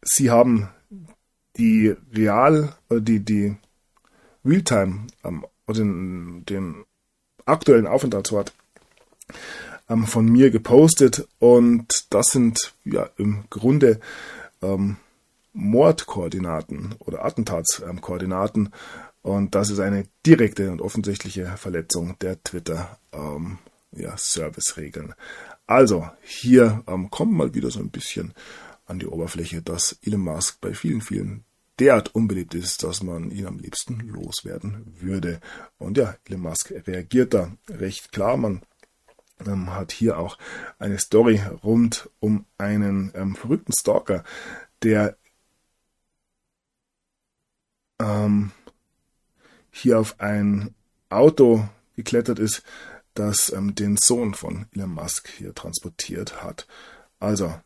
[0.03, 0.69] sie haben
[1.57, 3.57] die Real, oder die, die
[4.45, 6.85] Realtime, ähm, den, den
[7.45, 8.53] aktuellen Aufenthaltsort
[9.89, 14.01] ähm, von mir gepostet und das sind ja im Grunde
[14.63, 14.97] ähm,
[15.53, 18.71] Mordkoordinaten oder Attentatskoordinaten
[19.27, 23.59] und das ist eine direkte und offensichtliche Verletzung der Twitter ähm,
[23.91, 25.15] ja, Service-Regeln.
[25.67, 28.35] Also hier ähm, kommt mal wieder so ein bisschen
[28.87, 31.43] an die Oberfläche, dass Elon Musk bei vielen, vielen
[31.81, 35.41] derart unbeliebt ist, dass man ihn am liebsten loswerden würde.
[35.79, 38.37] Und ja, Elon Musk reagiert da recht klar.
[38.37, 38.63] Man
[39.45, 40.39] ähm, hat hier auch
[40.79, 44.25] eine Story rund um einen ähm, verrückten Stalker,
[44.83, 45.17] der
[47.99, 48.53] ähm,
[49.71, 50.75] hier auf ein
[51.11, 52.63] Auto geklettert ist,
[53.15, 56.67] das ähm, den Sohn von Elon Musk hier transportiert hat.
[57.19, 57.61] Also,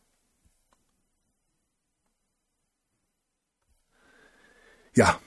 [4.95, 5.21] ja,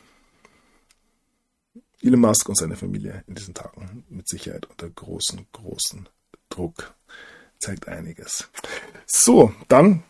[2.01, 6.09] Elon Musk und seine Familie in diesen Tagen mit Sicherheit unter großen, großen
[6.55, 6.93] Druck.
[7.59, 8.49] Zeigt einiges.
[9.05, 10.03] So, dann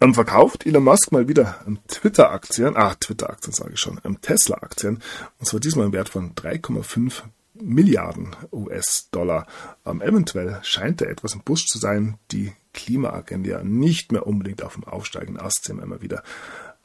[0.00, 5.02] ähm, verkauft Elon Musk mal wieder Twitter-Aktien, ah, Twitter-Aktien sage ich schon, ähm, Tesla-Aktien,
[5.38, 7.22] und zwar diesmal im Wert von 3,5
[7.54, 9.46] Milliarden US-Dollar.
[9.86, 14.74] Ähm, eventuell scheint da etwas im Busch zu sein, die Klimaagenda nicht mehr unbedingt auf
[14.74, 16.22] dem aufsteigenden Ast sind immer wieder.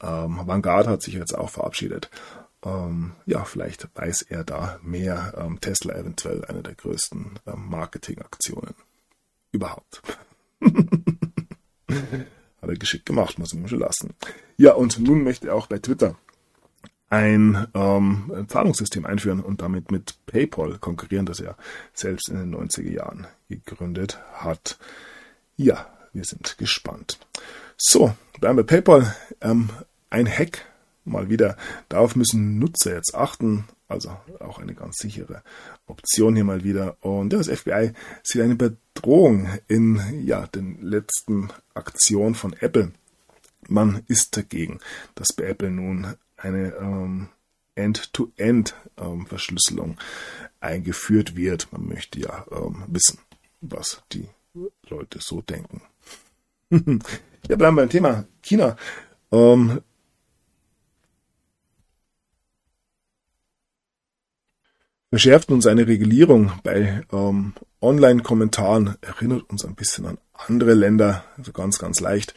[0.02, 2.10] Ähm, Vanguard hat sich jetzt auch verabschiedet.
[2.64, 5.34] Ähm, ja, vielleicht weiß er da mehr.
[5.36, 8.74] Ähm, Tesla eventuell eine der größten ähm, Marketingaktionen
[9.50, 10.02] überhaupt.
[11.90, 14.14] Hat er geschickt gemacht, muss ich ihm schon lassen.
[14.56, 16.16] Ja, und nun möchte er auch bei Twitter
[17.12, 21.56] ein ähm, Zahlungssystem einführen und damit mit PayPal konkurrieren, das er
[21.92, 24.78] selbst in den 90er Jahren gegründet hat.
[25.56, 27.18] Ja, wir sind gespannt.
[27.76, 29.14] So, bleiben wir PayPal.
[29.42, 29.68] Ähm,
[30.08, 30.64] ein Hack
[31.04, 31.56] mal wieder.
[31.88, 33.66] Darauf müssen Nutzer jetzt achten.
[33.88, 35.42] Also auch eine ganz sichere
[35.86, 36.96] Option hier mal wieder.
[37.00, 42.92] Und ja, das FBI sieht eine Bedrohung in ja, den letzten Aktionen von Apple.
[43.68, 44.80] Man ist dagegen,
[45.14, 47.28] dass bei Apple nun eine ähm,
[47.74, 49.96] End-to-End-Verschlüsselung ähm,
[50.60, 51.72] eingeführt wird.
[51.72, 53.18] Man möchte ja ähm, wissen,
[53.60, 54.28] was die
[54.88, 55.82] Leute so denken.
[56.70, 56.78] ja,
[57.56, 58.76] bleiben wir beim Thema China.
[59.30, 59.82] Ähm,
[65.12, 71.52] verschärft uns eine Regulierung bei ähm, Online-Kommentaren, erinnert uns ein bisschen an andere Länder, also
[71.52, 72.34] ganz, ganz leicht.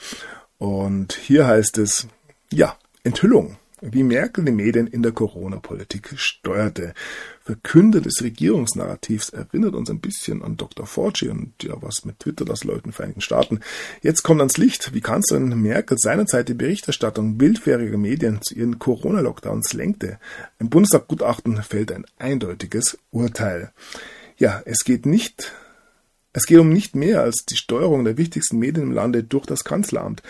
[0.58, 2.10] Und hier heißt es,
[2.52, 3.56] ja, Enthüllung
[3.92, 6.94] wie Merkel die Medien in der Corona-Politik steuerte.
[7.44, 10.88] Verkünder des Regierungsnarrativs erinnert uns ein bisschen an Dr.
[10.88, 13.60] Fauci und ja, was mit Twitter das den Vereinigten Staaten.
[14.02, 19.74] Jetzt kommt ans Licht, wie Kanzlerin Merkel seinerzeit die Berichterstattung bildfähiger Medien zu ihren Corona-Lockdowns
[19.74, 20.20] lenkte.
[20.60, 23.72] Im Bundestaggutachten fällt ein eindeutiges Urteil.
[24.38, 25.54] Ja, es geht nicht
[26.38, 29.64] es geht um nicht mehr als die Steuerung der wichtigsten Medien im Lande durch das
[29.64, 30.22] Kanzleramt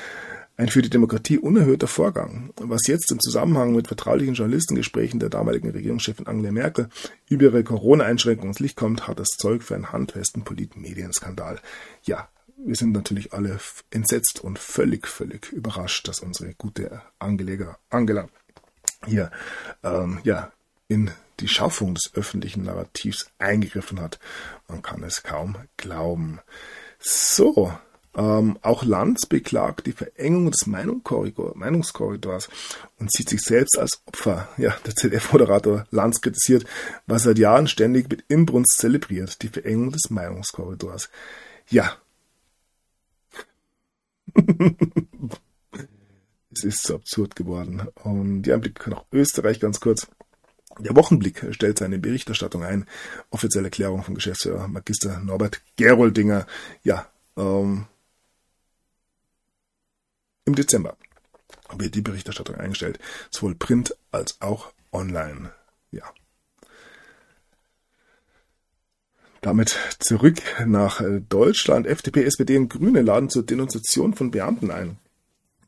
[0.57, 2.51] ein für die Demokratie unerhörter Vorgang.
[2.57, 6.89] Was jetzt im Zusammenhang mit vertraulichen Journalistengesprächen der damaligen Regierungschefin Angela Merkel
[7.27, 11.59] über ihre Corona-Einschränkungen ins Licht kommt, hat das Zeug für einen handfesten Polit-Medienskandal.
[12.03, 13.59] Ja, wir sind natürlich alle
[13.91, 18.29] entsetzt und völlig, völlig überrascht, dass unsere gute Angela, Angela
[19.05, 19.31] hier
[19.83, 20.51] ähm, ja,
[20.87, 24.19] in die Schaffung des öffentlichen Narrativs eingegriffen hat.
[24.67, 26.39] Man kann es kaum glauben.
[26.99, 27.73] So,
[28.17, 32.49] ähm, auch Lanz beklagt die Verengung des Meinungskorridors
[32.97, 34.47] und sieht sich selbst als Opfer.
[34.57, 36.65] Ja, der ZDF-Moderator Lanz kritisiert,
[37.07, 41.09] was seit Jahren ständig mit Inbrunst zelebriert, die Verengung des Meinungskorridors.
[41.69, 41.97] Ja.
[46.51, 47.83] es ist so absurd geworden.
[48.03, 50.07] Und ja, ein Blick nach Österreich ganz kurz.
[50.79, 52.85] Der Wochenblick stellt seine Berichterstattung ein.
[53.29, 56.47] Offizielle Erklärung von Geschäftsführer Magister Norbert Geroldinger.
[56.83, 57.87] Ja, ähm,
[60.45, 60.97] im Dezember
[61.77, 62.99] wird die Berichterstattung eingestellt,
[63.31, 65.51] sowohl print als auch online.
[65.91, 66.03] Ja.
[69.41, 71.85] Damit zurück nach Deutschland.
[71.85, 74.97] FDP, SPD und Grüne laden zur Denunziation von Beamten ein.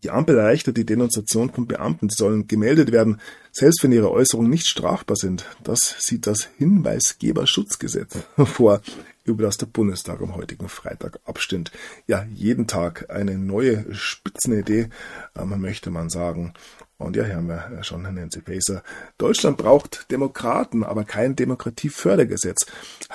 [0.03, 2.09] Die Ampel erleichtert die Denunziation von Beamten.
[2.09, 3.19] Sie sollen gemeldet werden,
[3.51, 5.45] selbst wenn ihre Äußerungen nicht strafbar sind.
[5.63, 8.81] Das sieht das Hinweisgeberschutzgesetz vor,
[9.27, 11.71] über das der Bundestag am heutigen Freitag abstimmt.
[12.07, 14.89] Ja, jeden Tag eine neue Spitzenidee,
[15.37, 16.53] ähm, möchte man sagen.
[16.97, 18.81] Und ja, hier haben wir schon Nancy Faeser.
[19.19, 22.65] Deutschland braucht Demokraten, aber kein Demokratiefördergesetz,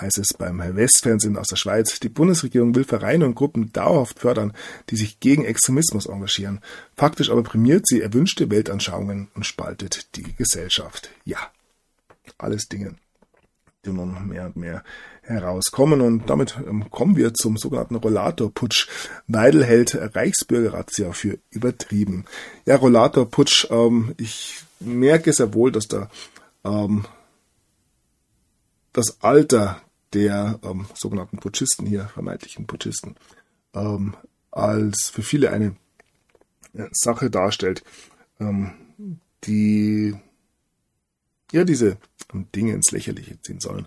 [0.01, 1.99] heißt es beim Westfernsehen aus der Schweiz.
[1.99, 4.53] Die Bundesregierung will Vereine und Gruppen dauerhaft fördern,
[4.91, 6.61] die sich gegen Extremismus engagieren.
[6.97, 11.11] Faktisch aber prämiert sie erwünschte Weltanschauungen und spaltet die Gesellschaft.
[11.25, 11.39] Ja,
[12.39, 12.95] alles Dinge,
[13.85, 14.85] die nun mehr und mehr
[15.23, 16.01] herauskommen.
[16.01, 18.89] Und damit ähm, kommen wir zum sogenannten Rollatorputsch.
[19.27, 22.25] Weidel hält Reichsbürgerrazzia für übertrieben.
[22.67, 26.11] Ja, Rollatorputsch, ähm, ich merke sehr wohl, dass da
[26.65, 27.05] ähm,
[28.93, 29.81] das Alter
[30.13, 33.17] der ähm, sogenannten Putschisten hier, vermeintlichen Putschisten,
[33.75, 34.15] ähm,
[34.51, 35.77] als für viele eine
[36.75, 37.83] äh, Sache darstellt,
[38.39, 38.73] ähm,
[39.45, 40.15] die
[41.53, 41.97] ja diese
[42.55, 43.87] Dinge ins Lächerliche ziehen sollen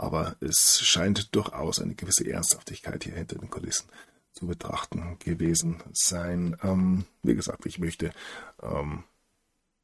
[0.00, 3.86] aber es scheint durchaus eine gewisse Ernsthaftigkeit hier hinter den Kulissen
[4.32, 6.56] zu betrachten gewesen sein.
[6.62, 8.12] Ähm, wie gesagt, ich möchte
[8.62, 9.04] ähm,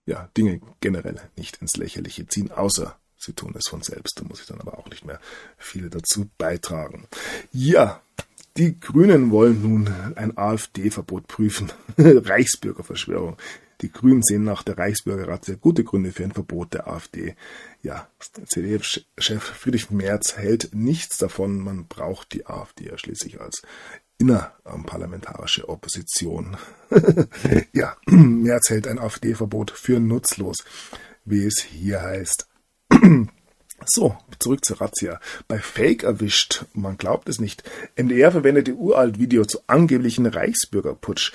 [0.06, 4.18] ja, Dinge generell nicht ins Lächerliche ziehen, außer sie tun es von selbst.
[4.18, 5.20] Da muss ich dann aber auch nicht mehr
[5.58, 7.08] viel dazu beitragen.
[7.52, 8.00] Ja,
[8.56, 11.70] die Grünen wollen nun ein AfD-Verbot prüfen.
[11.98, 13.36] Reichsbürgerverschwörung.
[13.82, 17.36] Die Grünen sehen nach der Reichsbürgerrat sehr gute Gründe für ein Verbot der AfD.
[17.82, 21.58] Ja, CDU-Chef Friedrich Merz hält nichts davon.
[21.58, 23.62] Man braucht die AfD ja schließlich als
[24.18, 26.56] innerparlamentarische Opposition.
[27.72, 30.56] ja, Merz hält ein AfD-Verbot für nutzlos,
[31.24, 32.48] wie es hier heißt.
[33.84, 35.20] So, zurück zur Razzia.
[35.48, 37.62] Bei Fake erwischt, man glaubt es nicht.
[37.96, 41.32] MDR verwendete uralt Video zu angeblichen Reichsbürgerputsch.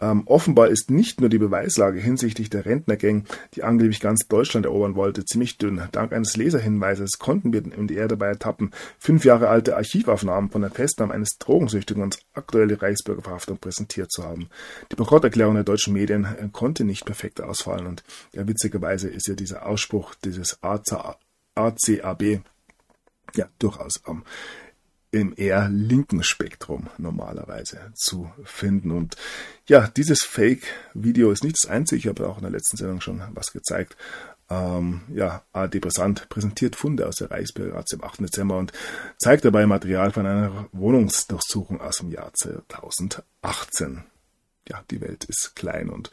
[0.00, 3.24] Ähm, offenbar ist nicht nur die Beweislage hinsichtlich der Rentnergang,
[3.54, 5.82] die angeblich ganz Deutschland erobern wollte, ziemlich dünn.
[5.90, 10.70] Dank eines Leserhinweises konnten wir den MDR dabei ertappen, fünf Jahre alte Archivaufnahmen von der
[10.70, 14.50] Festnahme eines Drogensüchtigen und aktuelle Reichsbürgerverhaftung präsentiert zu haben.
[14.92, 19.34] Die Bankrotterklärung der deutschen Medien äh, konnte nicht perfekt ausfallen und ja, witzigerweise ist ja
[19.34, 21.16] dieser Ausspruch dieses AZA
[21.58, 22.40] ACAB
[23.34, 24.24] ja durchaus am
[25.10, 28.90] im eher linken Spektrum normalerweise zu finden.
[28.90, 29.16] Und
[29.66, 31.98] ja, dieses Fake-Video ist nicht das einzige.
[31.98, 33.96] Ich habe auch in der letzten Sendung schon was gezeigt.
[34.50, 38.20] Ähm, ja, AD Brisant präsentiert Funde aus der Reichsbürgerrat am 8.
[38.20, 38.72] Dezember und
[39.18, 44.04] zeigt dabei Material von einer Wohnungsdurchsuchung aus dem Jahr 2018.
[44.68, 46.10] Ja, die Welt ist klein und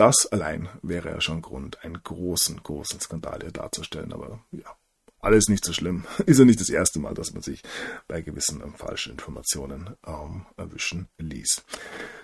[0.00, 4.14] das allein wäre ja schon Grund, einen großen, großen Skandal hier darzustellen.
[4.14, 4.74] Aber ja,
[5.20, 6.06] alles nicht so schlimm.
[6.26, 7.62] Ist ja nicht das erste Mal, dass man sich
[8.08, 11.62] bei gewissen ähm, falschen Informationen ähm, erwischen ließ.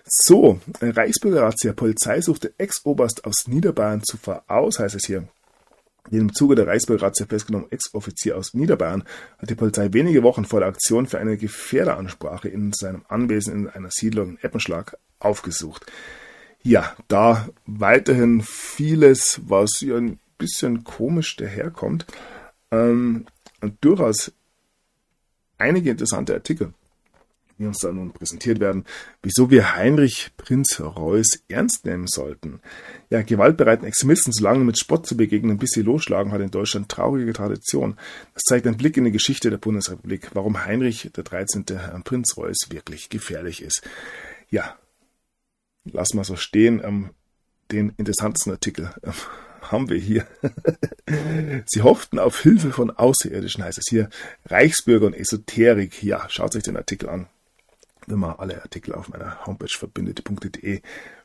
[0.06, 1.74] So, Reichsbürgerrazzia.
[1.74, 5.28] Polizei suchte Ex-Oberst aus Niederbayern zu veraus, heißt es hier.
[6.10, 9.04] In dem Zuge der Reichsbürgerrazzia festgenommen Ex-Offizier aus Niederbayern
[9.38, 13.68] hat die Polizei wenige Wochen vor der Aktion für eine Gefährderansprache in seinem Anwesen in
[13.68, 15.84] einer Siedlung in Eppenschlag aufgesucht
[16.66, 22.06] ja, da weiterhin vieles, was ja ein bisschen komisch daherkommt,
[22.72, 23.26] ähm,
[23.80, 24.32] durchaus
[25.58, 26.74] einige interessante Artikel,
[27.58, 28.84] die uns da nun präsentiert werden,
[29.22, 32.60] wieso wir Heinrich Prinz Reuß ernst nehmen sollten.
[33.10, 36.88] Ja, gewaltbereiten Extremisten so lange mit Spott zu begegnen, bis sie losschlagen, hat in Deutschland
[36.88, 37.96] traurige Tradition.
[38.34, 41.64] Das zeigt ein Blick in die Geschichte der Bundesrepublik, warum Heinrich der 13.
[42.02, 43.82] Prinz Reuß wirklich gefährlich ist.
[44.50, 44.76] Ja,
[45.92, 46.82] lassen wir so stehen.
[46.84, 47.10] Ähm,
[47.72, 49.12] den interessantesten Artikel ähm,
[49.62, 50.26] haben wir hier.
[51.66, 54.08] Sie hofften auf Hilfe von Außerirdischen, heißt es hier.
[54.46, 56.02] Reichsbürger und Esoterik.
[56.02, 57.26] Ja, schaut euch den Artikel an.
[58.06, 60.80] Wenn man alle Artikel auf meiner Homepage verbindet.de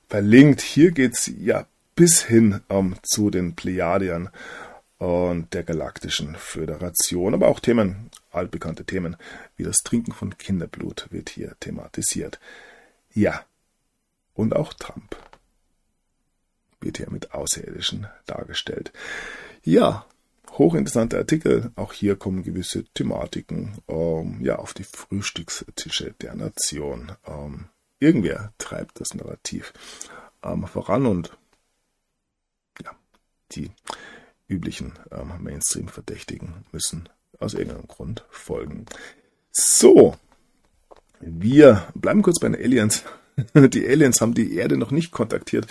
[0.10, 0.62] verlinkt.
[0.62, 4.30] Hier geht's ja bis hin ähm, zu den Plejadiern
[4.98, 9.16] und der Galaktischen Föderation, aber auch Themen, altbekannte Themen,
[9.56, 12.40] wie das Trinken von Kinderblut wird hier thematisiert.
[13.14, 13.44] Ja,
[14.42, 15.16] und auch Trump
[16.80, 18.92] wird hier mit Außerirdischen dargestellt.
[19.64, 20.06] Ja,
[20.58, 21.72] hochinteressanter Artikel.
[21.76, 27.12] Auch hier kommen gewisse Thematiken ähm, ja, auf die Frühstückstische der Nation.
[27.28, 27.66] Ähm,
[28.00, 29.74] irgendwer treibt das Narrativ
[30.44, 31.38] ähm, voran und
[32.84, 32.92] ja,
[33.52, 33.70] die
[34.48, 37.08] üblichen ähm, Mainstream-Verdächtigen müssen
[37.40, 38.88] aus irgendeinem Grund folgen.
[39.52, 40.18] So,
[41.20, 43.04] wir bleiben kurz bei den Aliens.
[43.56, 45.68] Die Aliens haben die Erde noch nicht kontaktiert,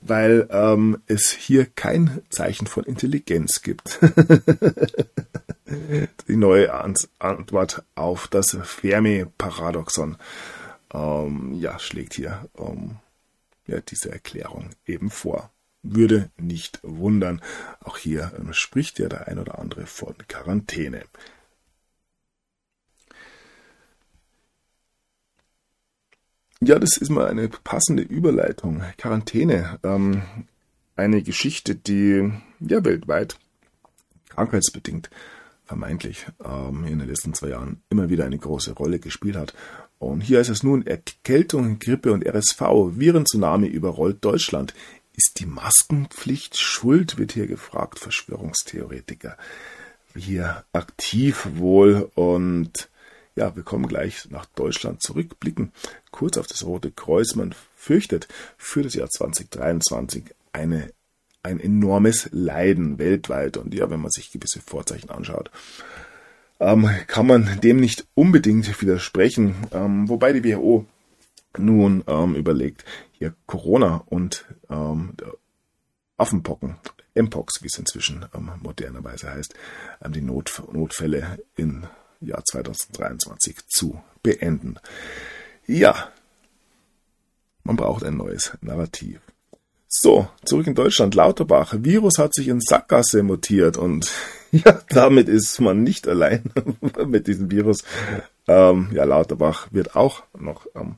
[0.00, 3.98] weil ähm, es hier kein Zeichen von Intelligenz gibt.
[6.28, 6.72] die neue
[7.18, 10.16] Antwort auf das Fermi-Paradoxon
[10.94, 12.96] ähm, ja, schlägt hier ähm,
[13.66, 15.50] ja, diese Erklärung eben vor.
[15.82, 17.40] Würde nicht wundern.
[17.80, 21.02] Auch hier ähm, spricht ja der ein oder andere von Quarantäne.
[26.66, 28.82] Ja, das ist mal eine passende Überleitung.
[28.98, 29.78] Quarantäne.
[29.84, 30.22] Ähm,
[30.96, 33.38] eine Geschichte, die ja weltweit
[34.30, 35.08] krankheitsbedingt
[35.64, 39.54] vermeintlich ähm, in den letzten zwei Jahren immer wieder eine große Rolle gespielt hat.
[40.00, 42.60] Und hier ist es nun Erkältung, Grippe und RSV.
[42.60, 44.74] Virentsunami überrollt Deutschland.
[45.14, 49.36] Ist die Maskenpflicht schuld, wird hier gefragt, Verschwörungstheoretiker.
[50.16, 52.88] Hier aktiv wohl und
[53.36, 55.72] ja, wir kommen gleich nach Deutschland zurückblicken.
[56.10, 57.34] Kurz auf das Rote Kreuz.
[57.34, 58.26] Man fürchtet
[58.56, 60.90] für das Jahr 2023 eine,
[61.42, 63.58] ein enormes Leiden weltweit.
[63.58, 65.50] Und ja, wenn man sich gewisse Vorzeichen anschaut,
[66.60, 69.54] ähm, kann man dem nicht unbedingt widersprechen.
[69.70, 70.86] Ähm, wobei die WHO
[71.58, 75.12] nun ähm, überlegt, hier Corona und ähm,
[76.16, 76.76] Affenpocken,
[77.14, 79.54] Mpox, wie es inzwischen ähm, modernerweise heißt,
[80.02, 81.86] ähm, die Not Notfälle in
[82.20, 84.76] Jahr 2023 zu beenden.
[85.66, 86.10] Ja,
[87.64, 89.20] man braucht ein neues Narrativ.
[89.88, 91.14] So, zurück in Deutschland.
[91.14, 91.74] Lauterbach.
[91.78, 94.10] Virus hat sich in Sackgasse mutiert und
[94.52, 96.52] ja, damit ist man nicht allein
[97.06, 97.82] mit diesem Virus.
[98.48, 100.96] Ähm, ja, Lauterbach wird auch noch ähm,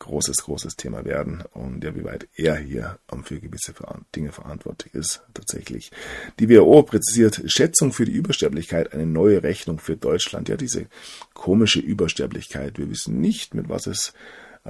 [0.00, 3.72] großes, großes Thema werden und ja, wie weit er hier ähm, für gewisse
[4.16, 5.92] Dinge verantwortlich ist, tatsächlich.
[6.40, 10.48] Die WHO präzisiert Schätzung für die Übersterblichkeit, eine neue Rechnung für Deutschland.
[10.48, 10.86] Ja, diese
[11.34, 12.78] komische Übersterblichkeit.
[12.78, 14.12] Wir wissen nicht, mit was es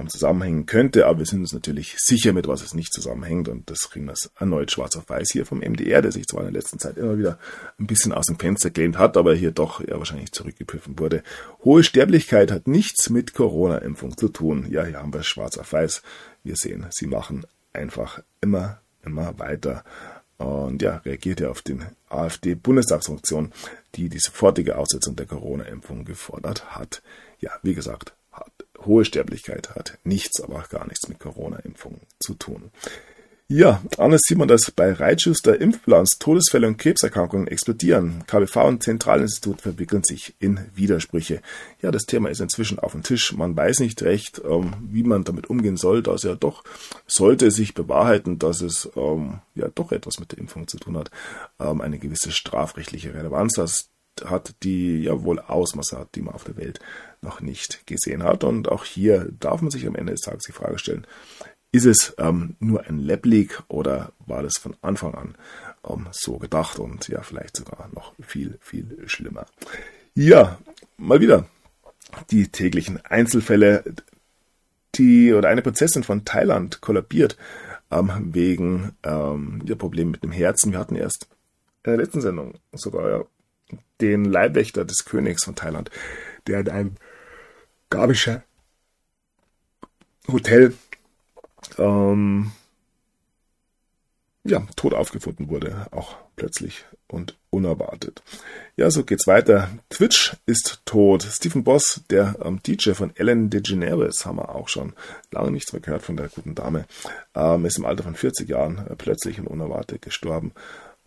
[0.07, 3.89] zusammenhängen könnte, aber wir sind uns natürlich sicher, mit was es nicht zusammenhängt und das
[3.89, 6.79] kriegen wir erneut schwarz auf weiß hier vom MDR, der sich zwar in der letzten
[6.79, 7.39] Zeit immer wieder
[7.79, 11.23] ein bisschen aus dem Fenster gelehnt hat, aber hier doch ja wahrscheinlich zurückgepfiffen wurde.
[11.63, 14.67] Hohe Sterblichkeit hat nichts mit Corona-Impfung zu tun.
[14.69, 16.01] Ja, hier haben wir schwarz auf weiß.
[16.43, 19.83] Wir sehen, sie machen einfach immer, immer weiter.
[20.37, 23.51] Und ja, reagiert ja auf den AfD-Bundestagsfraktion,
[23.95, 27.01] die die sofortige Aussetzung der Corona-Impfung gefordert hat.
[27.39, 28.13] Ja, wie gesagt,
[28.85, 32.71] hohe Sterblichkeit hat nichts, aber auch gar nichts mit Corona-Impfungen zu tun.
[33.51, 36.19] Ja, anders sieht man das bei Reitschuster Impfplans.
[36.19, 38.23] Todesfälle und Krebserkrankungen explodieren.
[38.27, 41.41] KBV und Zentralinstitut verwickeln sich in Widersprüche.
[41.81, 43.33] Ja, das Thema ist inzwischen auf dem Tisch.
[43.33, 46.63] Man weiß nicht recht, ähm, wie man damit umgehen soll, dass ja doch
[47.07, 51.09] sollte sich bewahrheiten, dass es ähm, ja doch etwas mit der Impfung zu tun hat,
[51.59, 53.89] ähm, eine gewisse strafrechtliche Relevanz hat
[54.25, 56.79] hat, die ja wohl Ausmaße hat, die man auf der Welt
[57.21, 58.43] noch nicht gesehen hat.
[58.43, 61.05] Und auch hier darf man sich am Ende des Tages die Frage stellen,
[61.71, 65.35] ist es ähm, nur ein Lab-Leak oder war das von Anfang an
[65.87, 69.45] ähm, so gedacht und ja, vielleicht sogar noch viel, viel schlimmer.
[70.15, 70.57] Ja,
[70.97, 71.45] mal wieder
[72.31, 73.83] die täglichen Einzelfälle.
[74.95, 77.37] Die oder eine Prinzessin von Thailand kollabiert
[77.91, 80.71] ähm, wegen ähm, der Probleme mit dem Herzen.
[80.71, 81.27] Wir hatten erst
[81.83, 83.25] in der letzten Sendung sogar ja,
[84.01, 85.89] den Leibwächter des Königs von Thailand,
[86.47, 86.95] der in einem
[87.89, 88.43] Gabischer
[90.27, 90.73] Hotel
[91.77, 92.51] ähm,
[94.43, 98.21] ja, tot aufgefunden wurde, auch plötzlich und unerwartet.
[98.77, 99.69] Ja, so geht's weiter.
[99.89, 101.23] Twitch ist tot.
[101.23, 104.93] Stephen Boss, der ähm, DJ von Ellen DeGeneres, haben wir auch schon
[105.31, 106.85] lange nichts mehr gehört von der guten Dame,
[107.35, 110.53] ähm, ist im Alter von 40 Jahren äh, plötzlich und unerwartet gestorben.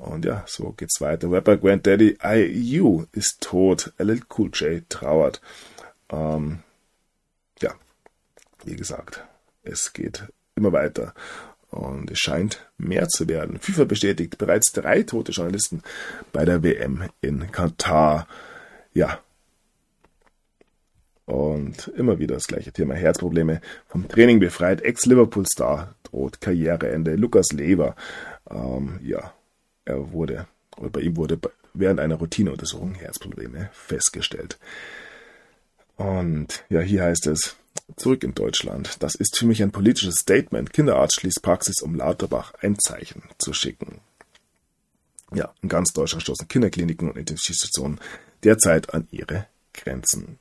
[0.02, 1.30] Und ja, so geht's weiter.
[1.30, 3.92] Rapper Granddaddy IU ist tot.
[3.98, 5.40] LL Cool J trauert.
[6.10, 6.58] Ähm,
[7.60, 7.72] ja,
[8.64, 9.24] wie gesagt,
[9.62, 10.24] es geht
[10.56, 11.14] immer weiter.
[11.70, 13.60] Und es scheint mehr zu werden.
[13.60, 15.84] FIFA bestätigt bereits drei tote Journalisten
[16.32, 18.26] bei der WM in Katar.
[18.92, 19.20] Ja.
[21.26, 22.94] Und immer wieder das gleiche Thema.
[22.94, 24.80] Herzprobleme vom Training befreit.
[24.82, 27.14] Ex-Liverpool-Star droht Karriereende.
[27.14, 27.94] Lukas Lever.
[28.50, 29.32] Ähm, ja,
[29.92, 31.38] er wurde, oder bei ihm wurde
[31.74, 34.58] während einer Routineuntersuchung Herzprobleme festgestellt.
[35.96, 37.56] Und ja, hier heißt es,
[37.96, 39.02] zurück in Deutschland.
[39.02, 40.72] Das ist für mich ein politisches Statement.
[40.72, 44.00] Kinderarzt schließt Praxis, um Lauterbach ein Zeichen zu schicken.
[45.34, 48.00] Ja, in ganz Deutschland stoßen Kinderkliniken und Intensivstationen
[48.44, 50.38] derzeit an ihre Grenzen.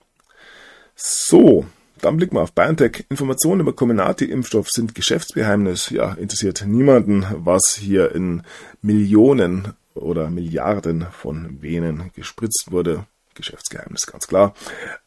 [0.96, 1.66] So,
[2.02, 3.06] dann blicken wir auf BioNTech.
[3.10, 5.90] Informationen über Comirnaty-Impfstoff sind Geschäftsgeheimnis.
[5.90, 8.44] Ja, interessiert niemanden, was hier in
[8.82, 13.06] Millionen oder Milliarden von Venen gespritzt wurde.
[13.34, 14.54] Geschäftsgeheimnis, ganz klar.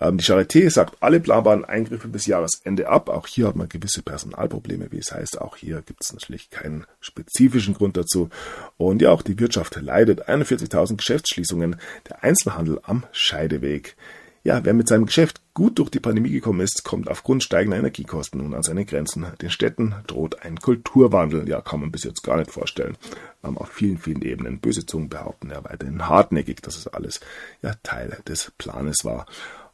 [0.00, 3.08] Ähm, die Charité sagt alle planbaren Eingriffe bis Jahresende ab.
[3.08, 5.40] Auch hier hat man gewisse Personalprobleme, wie es heißt.
[5.40, 8.30] Auch hier gibt es natürlich keinen spezifischen Grund dazu.
[8.76, 10.28] Und ja, auch die Wirtschaft leidet.
[10.28, 11.76] 41.000 Geschäftsschließungen.
[12.08, 13.96] Der Einzelhandel am Scheideweg.
[14.42, 18.40] Ja, wer mit seinem Geschäft gut durch die Pandemie gekommen ist, kommt aufgrund steigender Energiekosten
[18.40, 19.26] nun an seine Grenzen.
[19.40, 21.48] Den Städten droht ein Kulturwandel.
[21.48, 22.96] Ja, kann man bis jetzt gar nicht vorstellen.
[23.44, 24.58] Ähm, auf vielen, vielen Ebenen.
[24.58, 27.20] Böse Zungen behaupten ja weiterhin hartnäckig, dass es alles
[27.62, 29.26] ja Teil des Planes war.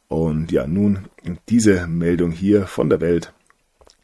[0.07, 1.09] Und ja, nun
[1.49, 3.33] diese Meldung hier von der Welt.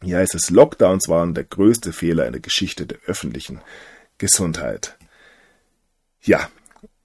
[0.02, 3.60] Hier heißt es, Lockdowns waren der größte Fehler in der Geschichte der öffentlichen
[4.16, 4.96] Gesundheit.
[6.22, 6.48] Ja,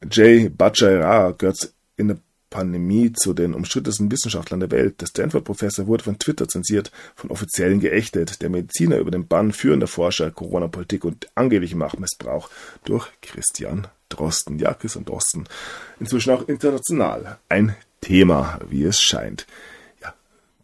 [0.10, 2.18] Jay Bhattacharya gehört in der
[2.54, 5.02] Pandemie zu den umstrittensten Wissenschaftlern der Welt.
[5.02, 8.44] Der Stanford-Professor wurde von Twitter zensiert, von Offiziellen geächtet.
[8.44, 12.52] Der Mediziner über den Bann führender Forscher, Corona-Politik und angeblichen Machtmissbrauch
[12.86, 14.60] durch Christian Drosten.
[14.60, 15.46] Ja, Christian Drosten.
[16.00, 19.48] Inzwischen auch international ein Thema, wie es scheint.
[20.04, 20.14] Ja,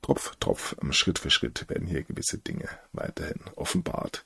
[0.03, 4.23] Tropf, Tropf, Schritt für Schritt werden hier gewisse Dinge weiterhin offenbart.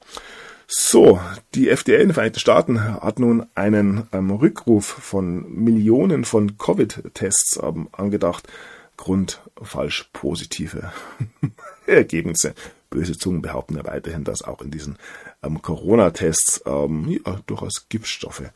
[0.67, 1.19] So,
[1.55, 7.59] die FDA in den Vereinigten Staaten hat nun einen ähm, Rückruf von Millionen von Covid-Tests
[7.61, 8.47] ähm, angedacht.
[8.95, 10.91] Grund falsch positive
[11.87, 12.53] Ergebnisse.
[12.89, 14.97] Böse Zungen behaupten ja weiterhin, dass auch in diesen
[15.41, 18.51] ähm, Corona-Tests ähm, ja, durchaus Giftstoffe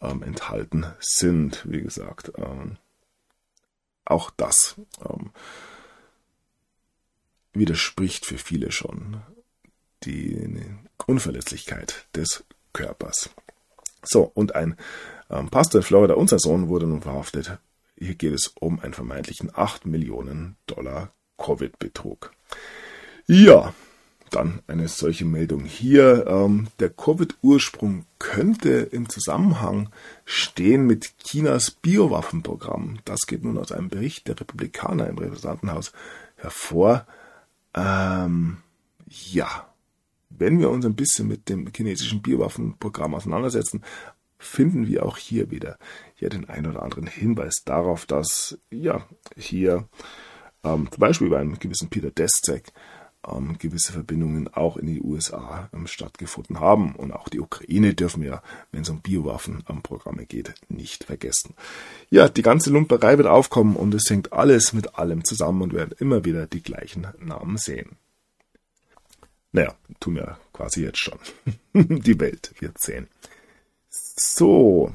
[0.00, 1.64] ähm, enthalten sind.
[1.68, 2.76] Wie gesagt, ähm,
[4.04, 4.76] auch das
[7.54, 9.22] widerspricht für viele schon
[10.04, 10.48] die
[11.06, 13.30] Unverletzlichkeit des Körpers.
[14.02, 14.76] So, und ein
[15.30, 17.58] ähm, Pastor in Florida, unser Sohn, wurde nun verhaftet.
[17.96, 22.32] Hier geht es um einen vermeintlichen 8 Millionen Dollar Covid-Betrug.
[23.26, 23.74] Ja,
[24.30, 26.26] dann eine solche Meldung hier.
[26.26, 29.90] Ähm, der Covid-Ursprung könnte im Zusammenhang
[30.24, 32.98] stehen mit Chinas Biowaffenprogramm.
[33.04, 35.92] Das geht nun aus einem Bericht der Republikaner im Repräsentantenhaus
[36.36, 37.06] hervor.
[37.74, 38.58] Ähm,
[39.06, 39.71] ja,
[40.38, 43.82] wenn wir uns ein bisschen mit dem chinesischen Biowaffenprogramm auseinandersetzen,
[44.38, 45.78] finden wir auch hier wieder
[46.18, 49.06] ja den ein oder anderen Hinweis darauf, dass ja
[49.36, 49.88] hier
[50.64, 52.72] ähm, zum Beispiel bei einem gewissen Peter Destek
[53.26, 56.94] ähm, gewisse Verbindungen auch in die USA ähm, stattgefunden haben.
[56.96, 61.54] Und auch die Ukraine dürfen wir, wenn es um Biowaffenprogramme geht, nicht vergessen.
[62.10, 65.80] Ja, die ganze Lumperei wird aufkommen und es hängt alles mit allem zusammen und wir
[65.80, 67.96] werden immer wieder die gleichen Namen sehen.
[69.52, 71.18] Naja, tun wir quasi jetzt schon.
[71.74, 73.08] Die Welt wird sehen.
[73.88, 74.92] So.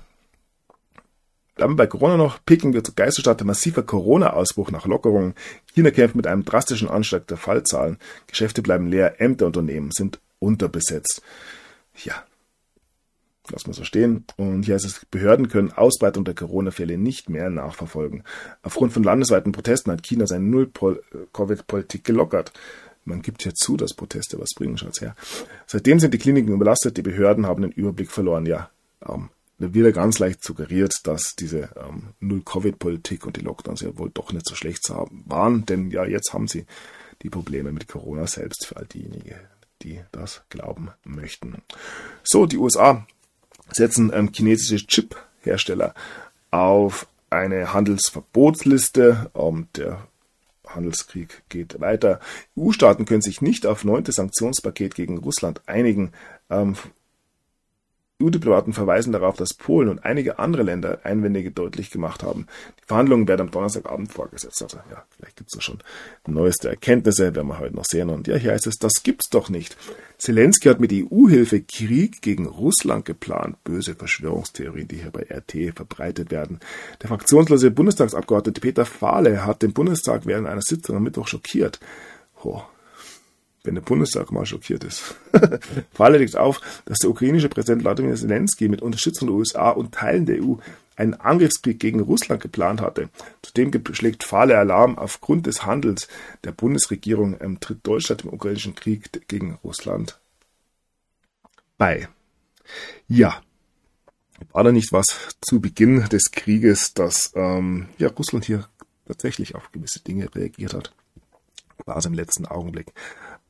[1.55, 2.43] Dann bei Corona noch.
[2.45, 3.43] Peking wird zur Geisterstadt.
[3.43, 5.35] Massiver Corona-Ausbruch nach Lockerungen.
[5.73, 7.97] China kämpft mit einem drastischen Anstieg der Fallzahlen.
[8.27, 9.21] Geschäfte bleiben leer.
[9.21, 11.21] Ämterunternehmen sind unterbesetzt.
[12.03, 12.23] Ja.
[13.49, 14.25] Lass mal so stehen.
[14.35, 18.23] Und hier heißt es, Behörden können Ausbreitung der Corona-Fälle nicht mehr nachverfolgen.
[18.61, 22.51] Aufgrund von landesweiten Protesten hat China seine Null-Covid-Politik gelockert.
[23.07, 25.15] Man gibt ja zu, dass Proteste was bringen, schaut's her.
[25.65, 28.45] Seitdem sind die Kliniken überlastet, die Behörden haben den Überblick verloren.
[28.45, 28.69] Ja,
[29.07, 29.29] ähm,
[29.59, 34.11] da wird ja ganz leicht suggeriert, dass diese ähm, Null-Covid-Politik und die Lockdowns ja wohl
[34.13, 36.65] doch nicht so schlecht waren, denn ja, jetzt haben sie
[37.23, 39.39] die Probleme mit Corona selbst für all diejenigen,
[39.81, 41.55] die das glauben möchten.
[42.23, 43.07] So, die USA
[43.71, 45.95] setzen ähm, chinesische Chip-Hersteller
[46.51, 49.31] auf eine Handelsverbotsliste.
[49.35, 50.07] Ähm, der
[50.77, 52.21] Handelskrieg geht weiter.
[52.57, 56.13] EU-Staaten können sich nicht auf neunte Sanktionspaket gegen Russland einigen.
[56.49, 56.75] Ähm,
[58.21, 62.47] EU-Diplomaten verweisen darauf, dass Polen und einige andere Länder Einwände deutlich gemacht haben.
[62.79, 64.63] Die Verhandlungen werden am Donnerstagabend vorgesetzt.
[64.63, 65.79] Also ja, vielleicht gibt es da schon
[66.25, 68.09] neueste Erkenntnisse, werden wir heute noch sehen.
[68.09, 69.77] Und ja, hier heißt es, das gibt's doch nicht.
[70.17, 73.63] Zelensky hat mit EU-Hilfe Krieg gegen Russland geplant.
[73.63, 76.59] Böse Verschwörungstheorien, die hier bei RT verbreitet werden.
[77.03, 81.79] Der fraktionslose Bundestagsabgeordnete Peter Fahle hat den Bundestag während einer Sitzung am Mittwoch schockiert.
[82.43, 82.63] Oh,
[83.67, 85.15] wenn der Bundestag mal schockiert ist.
[85.93, 90.25] Falle liegt auf, dass der ukrainische Präsident Wladimir Zelensky mit Unterstützung der USA und Teilen
[90.25, 90.55] der EU
[90.95, 93.09] einen Angriffskrieg gegen Russland geplant hatte.
[93.43, 96.07] Zudem schlägt Fahle Alarm aufgrund des Handels
[96.43, 100.19] der Bundesregierung ähm, tritt Deutschland im ukrainischen Krieg gegen Russland
[101.77, 102.07] bei.
[103.07, 103.41] Ja,
[104.51, 105.05] war da nicht was
[105.41, 108.67] zu Beginn des Krieges, dass ähm, ja, Russland hier
[109.05, 110.93] tatsächlich auf gewisse Dinge reagiert hat?
[111.85, 112.91] War es im letzten Augenblick.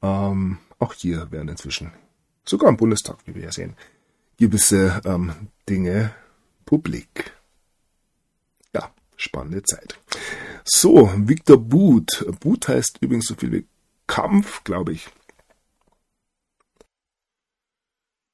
[0.02, 1.91] Ähm, auch hier werden inzwischen,
[2.45, 3.76] sogar im Bundestag, wie wir ja sehen,
[4.38, 5.34] gewisse ähm,
[5.68, 6.14] Dinge
[6.66, 7.34] publik.
[8.74, 10.00] Ja, spannende Zeit.
[10.64, 12.26] So, Victor Boot.
[12.39, 13.66] Boot heißt übrigens so viel wie
[14.06, 15.10] Kampf, glaube ich.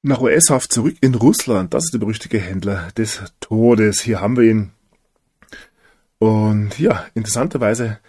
[0.02, 1.72] Nach US-Haft zurück in Russland.
[1.72, 4.02] Das ist der berüchtigte Händler des Todes.
[4.02, 4.72] Hier haben wir ihn.
[6.18, 8.00] Und ja, interessanterweise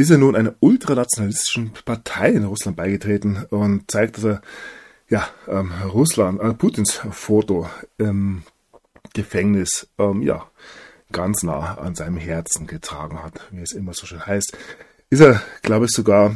[0.00, 4.42] ist er nun einer ultranationalistischen Partei in Russland beigetreten und zeigt, dass er
[5.10, 8.42] ja, ähm, Russland, äh, Putins Foto im
[9.12, 10.50] Gefängnis, ähm, ja,
[11.12, 14.56] ganz nah an seinem Herzen getragen hat, wie es immer so schön heißt,
[15.10, 16.34] ist er, glaube ich, sogar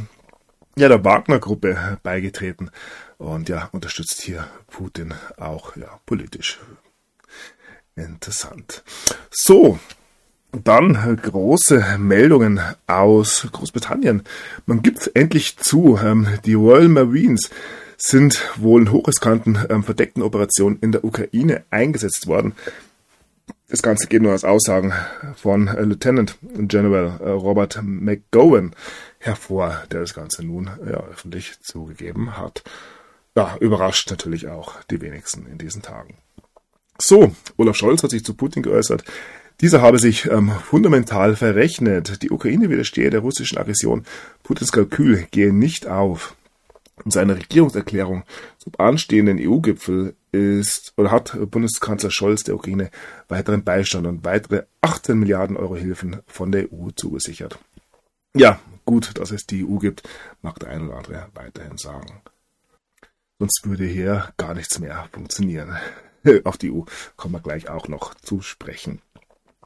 [0.77, 2.69] ja, der Wagner-Gruppe beigetreten
[3.17, 6.59] und ja, unterstützt hier Putin auch ja, politisch.
[7.95, 8.83] Interessant.
[9.31, 9.79] So,
[10.63, 14.23] dann große Meldungen aus Großbritannien.
[14.65, 17.49] Man gibt endlich zu, ähm, die Royal Marines
[17.97, 22.53] sind wohl in hochriskanten ähm, verdeckten Operationen in der Ukraine eingesetzt worden.
[23.67, 24.93] Das Ganze geht nur aus Aussagen
[25.35, 28.75] von äh, Lieutenant General äh, Robert McGowan
[29.17, 32.63] hervor, der das Ganze nun ja, öffentlich zugegeben hat.
[33.35, 36.17] Ja, überrascht natürlich auch die wenigsten in diesen Tagen.
[36.97, 39.03] So, Olaf Scholz hat sich zu Putin geäußert.
[39.61, 42.21] Dieser habe sich ähm, fundamental verrechnet.
[42.21, 44.05] Die Ukraine widerstehe der russischen Aggression.
[44.43, 46.35] Putins Kalkül gehe nicht auf.
[47.03, 48.23] In seiner Regierungserklärung
[48.57, 52.89] zum anstehenden EU-Gipfel ist oder hat Bundeskanzler Scholz der Ukraine
[53.27, 57.59] weiteren Beistand und weitere 18 Milliarden Euro Hilfen von der EU zugesichert.
[58.33, 60.03] Ja, gut, dass es die EU gibt,
[60.41, 62.21] mag der ein oder andere weiterhin sagen.
[63.39, 65.75] Sonst würde hier gar nichts mehr funktionieren.
[66.43, 66.81] Auf die EU
[67.17, 69.01] kommen wir gleich auch noch zu sprechen.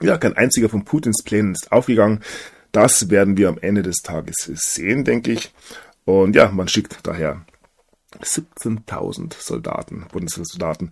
[0.02, 2.22] Ja, kein einziger von Putins Plänen ist aufgegangen.
[2.72, 5.52] Das werden wir am Ende des Tages sehen, denke ich.
[6.06, 7.46] Und ja, man schickt daher
[8.22, 10.92] 17.000 Soldaten, Bundessoldaten,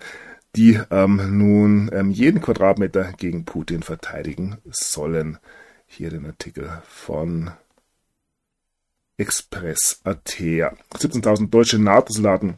[0.55, 5.37] die ähm, nun ähm, jeden Quadratmeter gegen Putin verteidigen sollen.
[5.85, 7.51] Hier den Artikel von
[9.17, 10.29] Express.at.
[10.29, 12.57] 17.000 deutsche NATO-Soldaten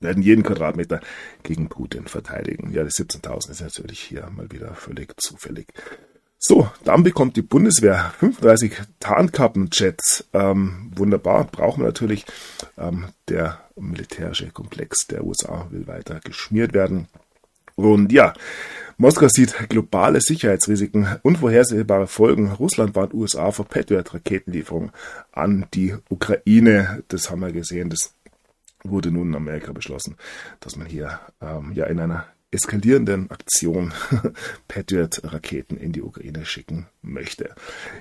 [0.00, 1.00] werden jeden Quadratmeter
[1.42, 2.72] gegen Putin verteidigen.
[2.72, 5.68] Ja, die 17.000 ist natürlich hier mal wieder völlig zufällig.
[6.38, 10.26] So, dann bekommt die Bundeswehr 35 Tarnkappenjets.
[10.32, 12.24] Ähm, wunderbar, brauchen wir natürlich.
[12.78, 17.08] Ähm, der militärische Komplex der USA will weiter geschmiert werden.
[17.76, 18.32] Und ja,
[18.96, 22.52] Moskau sieht globale Sicherheitsrisiken, unvorhersehbare Folgen.
[22.52, 24.92] Russland warnt USA vor Patriot-Raketenlieferungen
[25.32, 27.02] an die Ukraine.
[27.08, 27.90] Das haben wir gesehen.
[27.90, 28.14] Das
[28.84, 30.16] wurde nun in Amerika beschlossen,
[30.60, 33.92] dass man hier ähm, ja in einer eskalierenden Aktion
[34.68, 37.54] Patriot-Raketen in die Ukraine schicken möchte.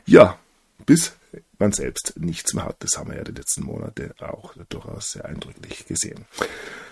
[0.05, 0.39] Ja,
[0.85, 1.13] bis
[1.59, 2.77] man selbst nichts mehr hat.
[2.79, 6.25] Das haben wir ja die letzten Monate auch durchaus sehr eindrücklich gesehen.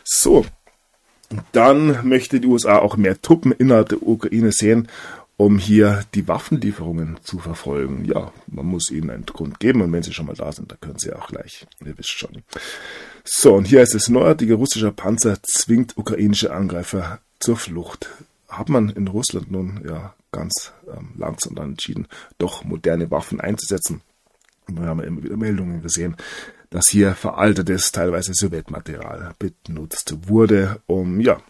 [0.04, 0.46] So,
[1.52, 4.88] dann möchte die USA auch mehr Truppen innerhalb der Ukraine sehen,
[5.38, 8.06] um hier die Waffenlieferungen zu verfolgen.
[8.06, 10.80] Ja, man muss ihnen einen Grund geben und wenn sie schon mal da sind, dann
[10.82, 11.68] können sie auch gleich.
[11.86, 12.44] Ihr wisst schon.
[13.24, 18.10] So, und hier ist es, neuartige russischer Panzer zwingt ukrainische Angreifer zur Flucht.
[18.50, 22.08] Hat man in Russland nun ja ganz ähm, langsam dann entschieden,
[22.40, 24.02] doch moderne Waffen einzusetzen.
[24.68, 26.16] Wir haben immer wieder Meldungen gesehen,
[26.70, 31.42] dass hier veraltetes, teilweise Sowjetmaterial benutzt wurde, um ja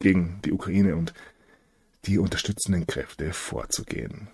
[0.00, 1.14] gegen die Ukraine und
[2.04, 4.28] die unterstützenden Kräfte vorzugehen.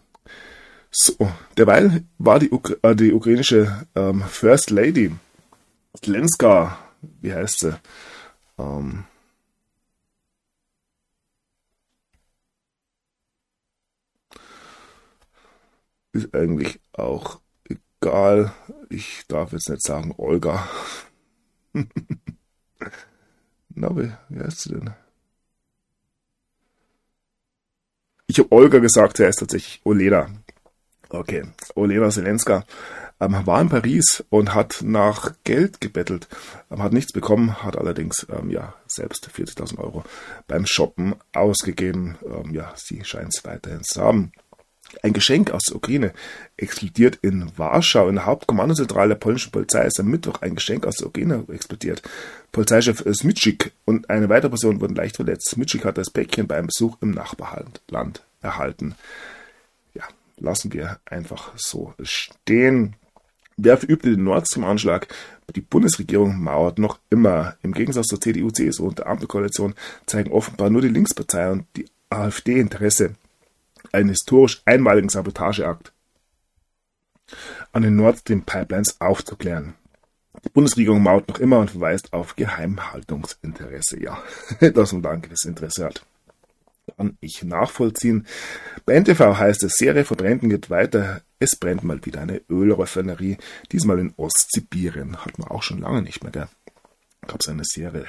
[0.91, 5.15] So, derweil war die, Ukra äh, die ukrainische ähm, First Lady
[6.05, 6.79] Lenska,
[7.21, 7.79] wie heißt sie?
[8.59, 9.05] Ähm,
[16.13, 18.53] ist eigentlich auch egal.
[18.89, 20.69] Ich darf jetzt nicht sagen Olga.
[23.69, 24.95] Na, wie, wie heißt sie denn?
[28.31, 30.29] Ich habe Olga gesagt, er ist tatsächlich Olena.
[31.09, 32.65] Okay, Olena Zelenska
[33.21, 36.29] ähm, war in Paris und hat nach Geld gebettelt,
[36.71, 40.05] ähm, hat nichts bekommen, hat allerdings ähm, ja selbst 40.000 Euro
[40.47, 42.19] beim Shoppen ausgegeben.
[42.23, 44.33] Ähm, ja, sie scheint es weiterhin zu haben.
[45.03, 46.13] Ein Geschenk aus der Ukraine
[46.57, 48.09] explodiert in Warschau.
[48.09, 52.03] In der Hauptkommandozentrale der polnischen Polizei ist am Mittwoch ein Geschenk aus der Ukraine explodiert.
[52.53, 55.51] Polizeichef Smitschik und eine weitere Person wurden leicht verletzt.
[55.51, 58.95] Smitschik hat das Päckchen beim Besuch im Nachbarland erhalten.
[59.95, 60.05] Ja,
[60.39, 62.97] lassen wir einfach so stehen.
[63.59, 65.09] Wer verübte den Nord Stream-Anschlag?
[65.55, 67.57] Die Bundesregierung mauert noch immer.
[67.63, 69.75] Im Gegensatz zur CDU, CSU und der Ampelkoalition
[70.07, 73.15] zeigen offenbar nur die Linkspartei und die AfD Interesse
[73.93, 75.93] einen historisch einmaligen Sabotageakt
[77.73, 79.75] an den Nord Stream Pipelines aufzuklären.
[80.45, 84.01] Die Bundesregierung maut noch immer und verweist auf Geheimhaltungsinteresse.
[84.01, 84.23] Ja,
[84.75, 86.07] dass man da ein gewisses Interesse hat.
[86.97, 88.27] Kann ich nachvollziehen.
[88.87, 91.21] Bei NTV heißt es, Serie von Bränden geht weiter.
[91.39, 93.37] Es brennt mal wieder eine Ölraffinerie,
[93.73, 95.25] diesmal in Ostsibirien.
[95.25, 96.33] Hat man auch schon lange nicht mehr.
[96.33, 96.49] Gell?
[97.27, 98.07] Gab es eine Serie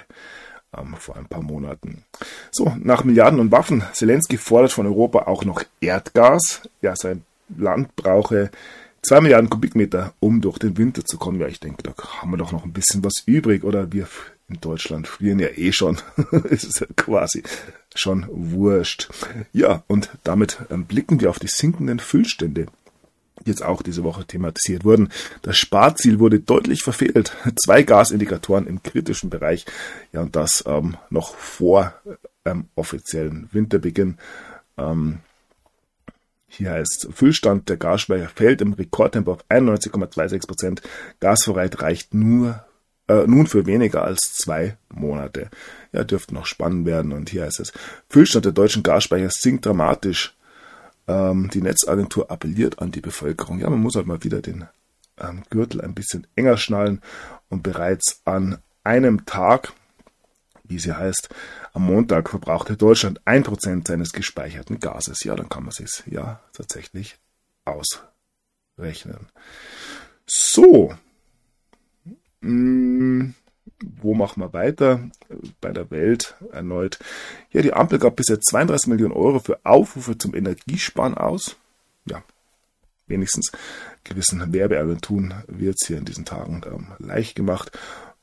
[0.77, 2.03] ähm, vor ein paar Monaten.
[2.51, 3.83] So, nach Milliarden und Waffen.
[3.93, 6.61] Zelensky fordert von Europa auch noch Erdgas.
[6.81, 7.23] Ja, sein
[7.57, 8.51] Land brauche
[9.01, 11.39] zwei Milliarden Kubikmeter, um durch den Winter zu kommen.
[11.39, 13.63] Ja, ich denke, da haben wir doch noch ein bisschen was übrig.
[13.63, 14.05] Oder wie
[14.47, 15.97] in Deutschland frieren ja eh schon.
[16.49, 17.43] ist quasi
[17.95, 19.09] schon wurscht.
[19.53, 22.67] Ja, und damit ähm, blicken wir auf die sinkenden Füllstände
[23.45, 25.09] jetzt auch diese Woche thematisiert wurden.
[25.41, 27.35] Das Sparziel wurde deutlich verfehlt.
[27.63, 29.65] Zwei Gasindikatoren im kritischen Bereich.
[30.11, 31.93] Ja, und das ähm, noch vor
[32.45, 34.17] ähm, offiziellen Winterbeginn.
[34.77, 35.19] Ähm,
[36.47, 40.81] hier heißt Füllstand der Gasspeicher fällt im Rekordtempo auf 91,26 Prozent.
[41.19, 42.63] Gasvorrat reicht nur
[43.07, 45.49] äh, nun für weniger als zwei Monate.
[45.91, 47.11] Ja, dürfte noch spannend werden.
[47.11, 47.73] Und hier heißt es,
[48.09, 50.35] Füllstand der deutschen Gasspeicher sinkt dramatisch
[51.09, 53.59] ähm, die Netzagentur appelliert an die Bevölkerung.
[53.59, 54.67] Ja, man muss halt mal wieder den
[55.17, 57.01] ähm, Gürtel ein bisschen enger schnallen
[57.49, 59.73] und bereits an einem Tag,
[60.63, 61.29] wie sie heißt,
[61.73, 65.23] am Montag verbrauchte Deutschland ein Prozent seines gespeicherten Gases.
[65.23, 67.17] Ja, dann kann man sich ja tatsächlich
[67.65, 69.27] ausrechnen.
[70.27, 70.93] So.
[72.41, 73.33] Hm,
[74.01, 75.09] wo machen wir weiter?
[75.61, 76.99] Bei der Welt erneut.
[77.51, 81.55] Ja, die Ampel gab bisher 32 Millionen Euro für Aufrufe zum Energiesparen aus.
[82.05, 82.23] Ja,
[83.07, 83.51] wenigstens
[84.03, 87.77] gewissen Werbeagenturen wird es hier in diesen Tagen ähm, leicht gemacht.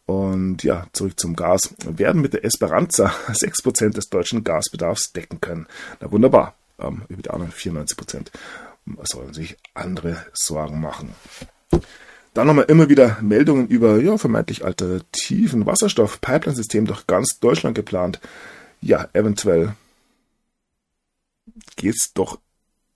[0.06, 1.74] Und ja, zurück zum Gas.
[1.84, 5.66] Wir werden mit der Esperanza 6% des deutschen Gasbedarfs decken können.
[6.00, 6.54] Na wunderbar.
[6.78, 8.28] Ähm, über die anderen 94%
[9.02, 11.14] sollen sich andere Sorgen machen.
[12.36, 18.20] Dann haben wir immer wieder Meldungen über ja, vermeintlich alternativen Wasserstoff-Pipeline-System durch ganz Deutschland geplant.
[18.82, 19.74] Ja, eventuell
[21.76, 22.38] geht es doch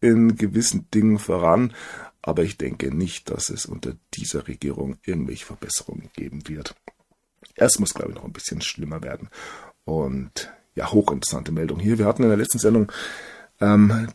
[0.03, 1.73] in gewissen Dingen voran,
[2.21, 6.75] aber ich denke nicht, dass es unter dieser Regierung irgendwelche Verbesserungen geben wird.
[7.55, 9.31] Es muss, glaube ich, noch ein bisschen schlimmer werden.
[9.87, 11.99] Und ja, hochinteressante Meldung hier.
[11.99, 12.93] Wir hatten in der letzten Sendung
[13.63, 14.09] ähm,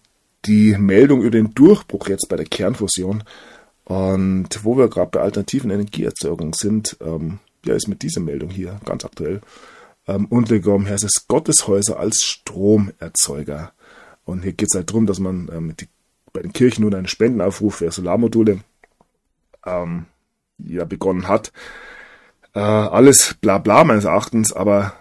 [0.45, 3.23] die Meldung über den Durchbruch jetzt bei der Kernfusion.
[3.85, 8.79] Und wo wir gerade bei alternativen Energieerzeugung sind, ähm, ja, ist mit dieser Meldung hier
[8.83, 9.41] ganz aktuell
[10.07, 13.73] ähm, untergekommen, heißt es Gotteshäuser als Stromerzeuger.
[14.25, 15.87] Und hier geht es halt darum, dass man ähm, die,
[16.33, 18.61] bei den Kirchen nun einen Spendenaufruf für Solarmodule
[19.65, 20.07] ähm,
[20.57, 21.51] ja, begonnen hat.
[22.53, 24.93] Äh, alles bla bla meines Erachtens, aber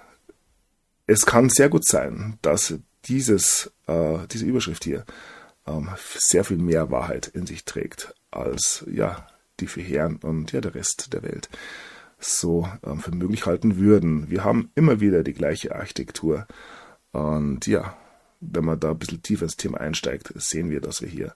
[1.07, 2.75] es kann sehr gut sein, dass
[3.07, 5.05] dieses, äh, diese Überschrift hier
[5.67, 9.27] ähm, sehr viel mehr Wahrheit in sich trägt als ja
[9.61, 11.49] die vier Herren und ja der Rest der Welt
[12.19, 14.31] so ähm, für möglich halten würden.
[14.31, 16.47] Wir haben immer wieder die gleiche Architektur
[17.13, 17.97] und ja,
[18.41, 21.35] wenn man da ein bisschen tiefer ins Thema einsteigt, sehen wir, dass wir hier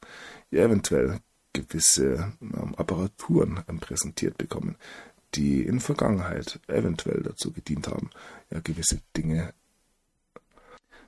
[0.51, 1.21] ja, eventuell
[1.53, 4.77] gewisse ähm, Apparaturen ähm, präsentiert bekommen,
[5.35, 8.11] die in Vergangenheit eventuell dazu gedient haben,
[8.51, 9.55] ja, gewisse Dinge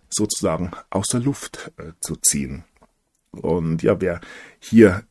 [0.09, 2.65] sozusagen aus der Luft äh, zu ziehen.
[3.31, 4.21] Und ja, wer
[4.59, 5.05] hier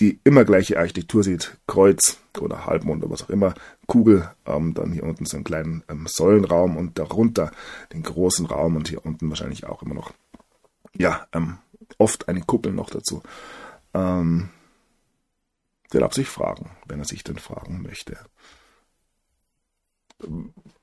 [0.00, 3.54] die immer gleiche Architektur sieht, Kreuz oder Halbmond oder was auch immer,
[3.86, 7.52] Kugel, ähm, dann hier unten so einen kleinen ähm, Säulenraum und darunter
[7.92, 10.12] den großen Raum und hier unten wahrscheinlich auch immer noch,
[10.96, 11.58] ja, ähm,
[11.98, 13.22] oft eine Kuppel noch dazu.
[13.92, 14.48] Ähm,
[15.92, 18.18] der darf sich fragen, wenn er sich denn fragen möchte.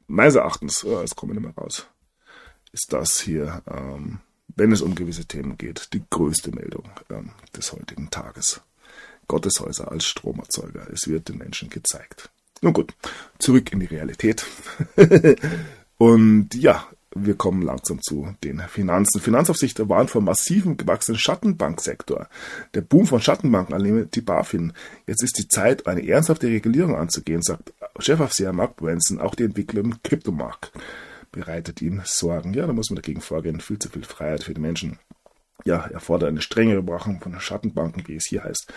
[0.07, 1.87] Meines Erachtens, äh, es kommt immer raus,
[2.71, 7.73] ist das hier, ähm, wenn es um gewisse Themen geht, die größte Meldung ähm, des
[7.73, 8.61] heutigen Tages.
[9.31, 10.87] Gotteshäuser als Stromerzeuger.
[10.91, 12.29] Es wird den Menschen gezeigt.
[12.61, 12.93] Nun gut,
[13.39, 14.45] zurück in die Realität.
[15.97, 19.21] Und ja, wir kommen langsam zu den Finanzen.
[19.21, 22.27] Finanzaufsicht warnt vor massivem gewachsenen Schattenbanksektor.
[22.73, 24.73] Der Boom von Schattenbanken annehme die BaFin.
[25.07, 29.21] Jetzt ist die Zeit, eine ernsthafte Regulierung anzugehen, sagt Chefaufseher Mark Branson.
[29.21, 30.73] Auch die Entwicklung im Kryptomarkt
[31.31, 32.53] bereitet ihm Sorgen.
[32.53, 33.61] Ja, da muss man dagegen vorgehen.
[33.61, 34.99] Viel zu viel Freiheit für die Menschen.
[35.63, 38.73] Ja, er fordert eine strengere Überwachung von Schattenbanken, wie es hier heißt.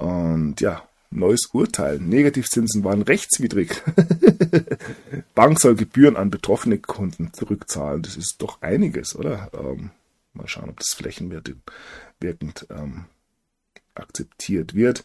[0.00, 1.98] Und ja, neues Urteil.
[1.98, 3.82] Negativzinsen waren rechtswidrig.
[5.34, 8.02] Bank soll Gebühren an betroffene Kunden zurückzahlen.
[8.02, 9.50] Das ist doch einiges, oder?
[9.52, 9.90] Ähm,
[10.32, 13.04] mal schauen, ob das flächenwirkend ähm,
[13.94, 15.04] akzeptiert wird.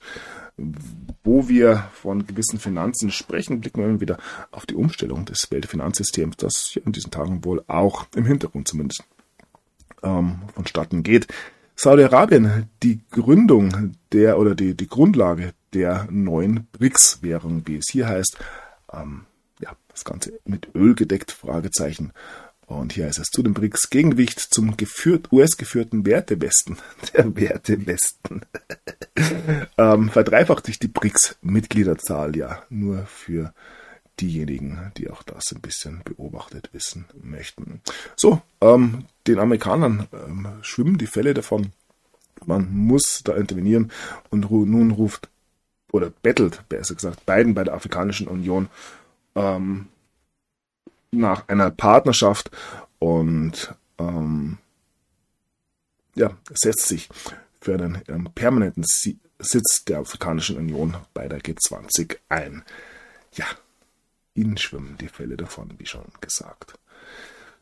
[1.24, 4.18] Wo wir von gewissen Finanzen sprechen, blicken wir wieder
[4.52, 9.04] auf die Umstellung des Weltfinanzsystems, das in diesen Tagen wohl auch im Hintergrund zumindest
[10.04, 11.28] ähm, vonstatten geht.
[11.76, 18.38] Saudi-Arabien die Gründung der oder die, die Grundlage der neuen BRICS-Währung, wie es hier heißt.
[18.94, 19.26] Ähm,
[19.60, 22.14] ja, das Ganze mit Öl gedeckt, Fragezeichen.
[22.66, 26.78] Und hier heißt es zu dem BRICS Gegengewicht zum geführt, US-geführten Wertewesten.
[27.14, 28.42] Der Wertewesten.
[29.78, 33.54] ähm, verdreifacht sich die BRICS-Mitgliederzahl ja nur für
[34.20, 37.82] diejenigen, die auch das ein bisschen beobachtet wissen möchten.
[38.16, 41.72] So, ähm, den Amerikanern ähm, schwimmen die Fälle davon.
[42.46, 43.92] Man muss da intervenieren
[44.30, 45.30] und nun ruft
[45.92, 48.68] oder bettelt, besser gesagt, Biden bei der Afrikanischen Union
[49.36, 49.88] ähm,
[51.12, 52.52] nach einer Partnerschaft
[53.00, 54.58] und ähm,
[56.16, 57.10] ja, setzt sich
[57.62, 58.84] für einen ähm, permanenten
[59.40, 62.64] Sitz der Afrikanischen Union bei der G20 ein.
[63.34, 63.46] Ja,
[64.36, 66.78] ihnen schwimmen die Fälle davon, wie schon gesagt.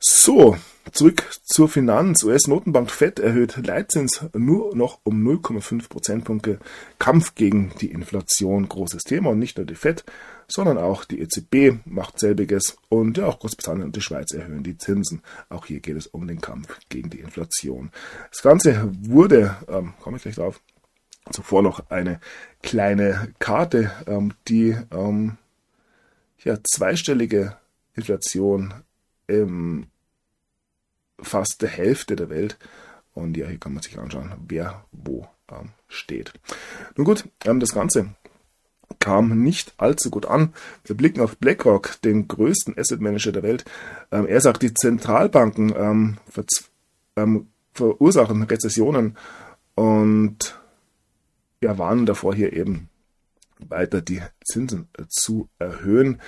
[0.06, 0.58] So,
[0.92, 2.26] zurück zur Finanz.
[2.26, 6.60] US-Notenbank Fed erhöht Leitzins nur noch um 0,5 Prozentpunkte.
[7.00, 9.30] Kampf gegen die Inflation, großes Thema.
[9.30, 10.04] Und nicht nur die Fed,
[10.50, 12.76] sondern auch die EZB macht selbiges.
[12.90, 15.22] Und ja, auch Großbritannien und die Schweiz erhöhen die Zinsen.
[15.48, 17.90] Auch hier geht es um den Kampf gegen die Inflation.
[18.30, 20.60] Das Ganze wurde, ähm, komme ich gleich drauf,
[21.32, 22.20] zuvor noch eine
[22.62, 25.38] kleine Karte, ähm, die ähm,
[26.44, 27.58] ja, zweistellige
[27.96, 28.74] Inflation
[29.28, 29.88] im
[31.22, 32.58] fast der Hälfte der Welt.
[33.14, 36.34] Und ja, hier kann man sich anschauen, wer wo ähm, steht.
[36.96, 38.16] Nun gut, ähm, das Ganze
[39.00, 40.54] kam nicht allzu gut an.
[40.86, 43.66] Wir blicken auf BlackRock, den größten Asset Manager der Welt.
[44.12, 46.18] Ähm, er sagt, die Zentralbanken ähm,
[47.16, 49.18] ähm, verursachen Rezessionen
[49.76, 50.60] und
[51.60, 52.90] wir warnen davor, hier eben
[53.70, 56.20] weiter die Zinsen äh, zu erhöhen.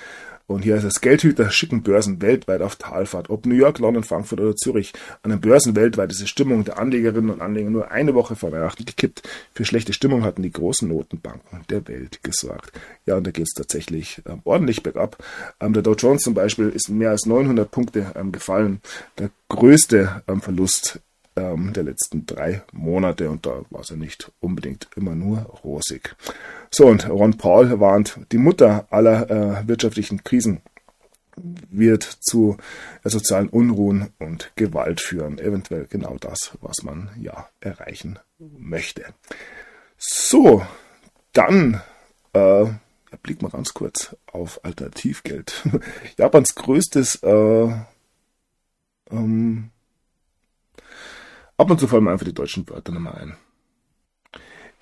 [0.48, 3.30] Und hier ist es Geldhüter schicken Börsen weltweit auf Talfahrt.
[3.30, 4.92] Ob New York, London, Frankfurt oder Zürich.
[5.22, 8.52] An den Börsen weltweit ist die Stimmung der Anlegerinnen und Anleger nur eine Woche vor
[8.52, 9.28] Weihnachten gekippt.
[9.52, 12.72] Für schlechte Stimmung hatten die großen Notenbanken der Welt gesorgt.
[13.06, 15.18] Ja, und da geht es tatsächlich ähm, ordentlich bergab.
[15.58, 18.80] Ähm, der Dow Jones zum Beispiel ist mehr als 900 Punkte ähm, gefallen.
[19.18, 21.00] Der größte ähm, Verlust
[21.36, 26.16] ähm, der letzten drei Monate und da war es ja nicht unbedingt immer nur rosig.
[26.70, 30.60] So, und Ron Paul warnt, die Mutter aller äh, wirtschaftlichen Krisen
[31.36, 32.56] wird zu
[33.04, 35.38] äh, sozialen Unruhen und Gewalt führen.
[35.38, 39.04] Eventuell genau das, was man ja erreichen möchte.
[39.98, 40.66] So,
[41.32, 41.82] dann
[42.32, 42.66] äh,
[43.22, 45.62] blick mal ganz kurz auf Alternativgeld.
[46.18, 47.68] Japans größtes äh,
[49.10, 49.70] ähm,
[51.56, 53.36] ab und zu fallen mir einfach die deutschen Wörter nochmal ein.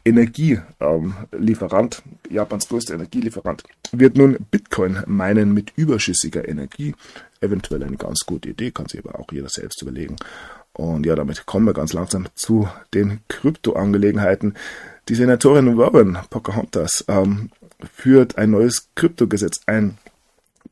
[0.06, 3.62] Energielieferant, ähm, Japans größter Energielieferant,
[3.92, 6.94] wird nun Bitcoin meinen mit überschüssiger Energie.
[7.40, 10.16] Eventuell eine ganz gute Idee, kann sich aber auch jeder selbst überlegen.
[10.74, 14.54] Und ja, damit kommen wir ganz langsam zu den Kryptoangelegenheiten.
[15.08, 17.50] Die Senatorin Warren Pocahontas ähm,
[17.92, 19.96] führt ein neues Kryptogesetz ein,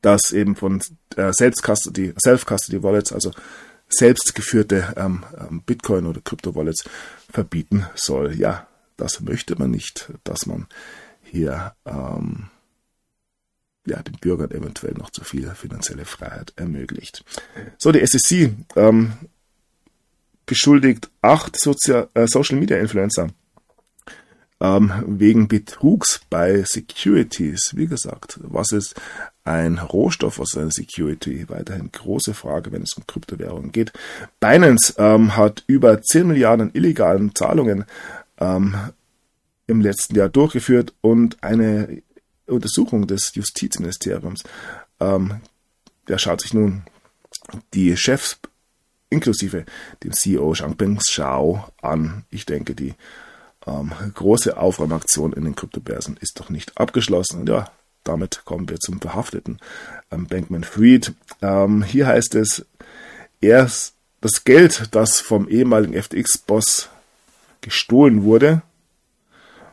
[0.02, 0.82] das eben von
[1.16, 3.30] äh, Self-Custody, Self-Custody Wallets, also
[3.92, 6.84] selbstgeführte ähm, ähm Bitcoin oder Krypto-Wallets
[7.30, 8.34] verbieten soll.
[8.34, 8.66] Ja,
[8.96, 10.66] das möchte man nicht, dass man
[11.22, 12.48] hier ähm,
[13.86, 17.24] ja, den Bürgern eventuell noch zu viel finanzielle Freiheit ermöglicht.
[17.78, 19.14] So, die SEC ähm,
[20.46, 23.28] beschuldigt acht Sozi äh, Social Media Influencer
[24.62, 27.72] ähm, wegen Betrugs bei Securities.
[27.74, 28.94] Wie gesagt, was ist
[29.44, 31.48] ein Rohstoff aus einer Security?
[31.48, 33.92] Weiterhin große Frage, wenn es um Kryptowährungen geht.
[34.38, 37.84] Binance ähm, hat über 10 Milliarden illegalen Zahlungen
[38.38, 38.76] ähm,
[39.66, 42.02] im letzten Jahr durchgeführt und eine
[42.46, 44.44] Untersuchung des Justizministeriums,
[45.00, 45.40] ähm,
[46.06, 46.82] der schaut sich nun
[47.74, 48.38] die Chefs
[49.10, 49.64] inklusive
[50.04, 52.24] dem CEO Changpeng Zhao an.
[52.30, 52.94] Ich denke, die
[53.66, 57.46] ähm, große Aufräumaktion in den Kryptobörsen ist doch nicht abgeschlossen.
[57.46, 57.70] Ja,
[58.04, 59.58] damit kommen wir zum Verhafteten
[60.10, 61.14] ähm, Bankman Fried.
[61.40, 62.66] Ähm, hier heißt es,
[63.40, 66.88] erst das Geld, das vom ehemaligen FTX-Boss
[67.60, 68.62] gestohlen wurde,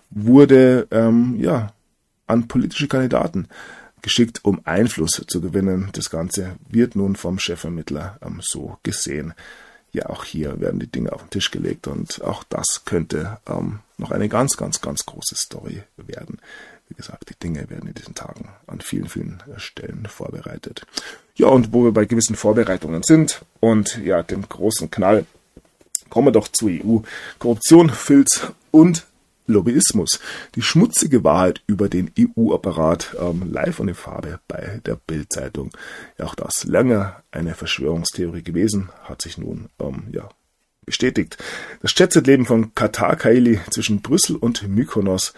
[0.09, 1.73] wurde ähm, ja
[2.27, 3.47] an politische Kandidaten
[4.01, 5.89] geschickt, um Einfluss zu gewinnen.
[5.93, 9.33] Das Ganze wird nun vom Chefermittler ähm, so gesehen.
[9.91, 13.79] Ja, auch hier werden die Dinge auf den Tisch gelegt und auch das könnte ähm,
[13.97, 16.39] noch eine ganz, ganz, ganz große Story werden.
[16.87, 20.85] Wie gesagt, die Dinge werden in diesen Tagen an vielen, vielen Stellen vorbereitet.
[21.35, 25.25] Ja, und wo wir bei gewissen Vorbereitungen sind und ja, dem großen Knall,
[26.09, 26.99] kommen wir doch zur EU.
[27.37, 29.05] Korruption, Filz und
[29.49, 30.19] Lobbyismus.
[30.55, 35.71] Die schmutzige Wahrheit über den EU-Apparat ähm, live und in Farbe bei der Bild-Zeitung.
[36.17, 40.29] Ja, auch das lange eine Verschwörungstheorie gewesen, hat sich nun ähm, ja
[40.85, 41.37] bestätigt.
[41.81, 45.33] Das Jet-Set-Leben von Katar Kaili zwischen Brüssel und Mykonos,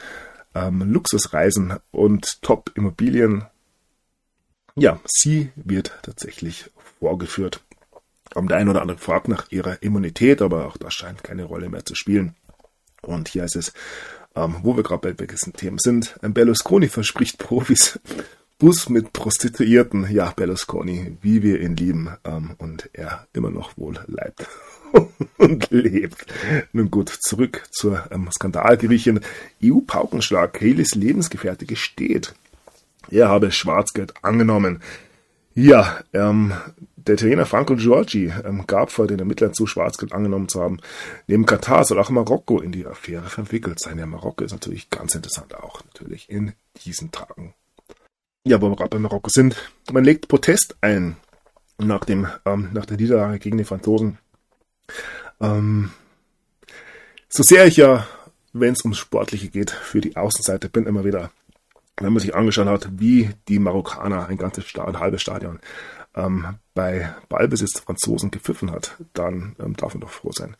[0.53, 3.45] ähm, Luxusreisen und Top-Immobilien.
[4.75, 7.61] Ja, sie wird tatsächlich vorgeführt.
[8.33, 11.83] Der ein oder andere fragt nach ihrer Immunität, aber auch das scheint keine Rolle mehr
[11.83, 12.35] zu spielen.
[13.01, 13.73] Und hier heißt es,
[14.35, 17.99] ähm, wo wir gerade bei gewissen Themen sind, ähm, Berlusconi verspricht Profis
[18.61, 20.07] Bus mit Prostituierten.
[20.11, 24.47] Ja, Berlusconi, wie wir ihn lieben ähm, und er immer noch wohl leibt
[25.37, 26.27] und lebt.
[26.71, 29.21] Nun gut, zurück zur ähm, Skandalgerichin.
[29.63, 32.35] EU-Paukenschlag, Haleys Lebensgefährte gesteht.
[33.09, 34.83] Er habe Schwarzgeld angenommen.
[35.55, 36.53] Ja, ähm,
[37.07, 40.79] der Italiener Franco Giorgi ähm, gab vor, den Ermittlern zu Schwarzgeld angenommen zu haben.
[41.27, 43.97] Neben Katar soll auch Marokko in die Affäre verwickelt sein.
[43.97, 46.53] Ja, Marokko ist natürlich ganz interessant auch, natürlich in
[46.85, 47.53] diesen Tagen.
[48.45, 49.55] Ja, wo wir gerade bei Marokko sind.
[49.91, 51.17] Man legt Protest ein
[51.77, 54.17] nach, dem, ähm, nach der Niederlage gegen die Franzosen.
[55.39, 55.91] Ähm,
[57.29, 58.07] so sehr ich ja,
[58.53, 61.31] wenn es ums Sportliche geht, für die Außenseite bin, immer wieder,
[61.97, 65.59] wenn man sich angeschaut hat, wie die Marokkaner ein ganzes Stadion, ein halbes Stadion
[66.15, 70.55] ähm, bei Ballbesitz der Franzosen gepfiffen hat, dann ähm, darf man doch froh sein,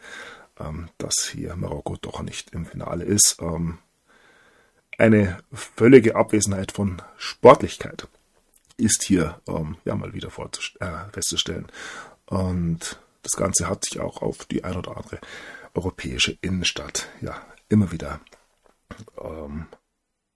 [0.59, 3.37] ähm, dass hier Marokko doch nicht im Finale ist.
[3.41, 3.79] Ähm,
[4.97, 8.07] eine völlige Abwesenheit von Sportlichkeit
[8.77, 10.29] ist hier ähm, ja mal wieder
[10.79, 11.67] äh, festzustellen.
[12.25, 15.19] Und das Ganze hat sich auch auf die ein oder andere
[15.73, 17.35] europäische Innenstadt ja
[17.69, 18.19] immer wieder
[19.19, 19.67] ähm,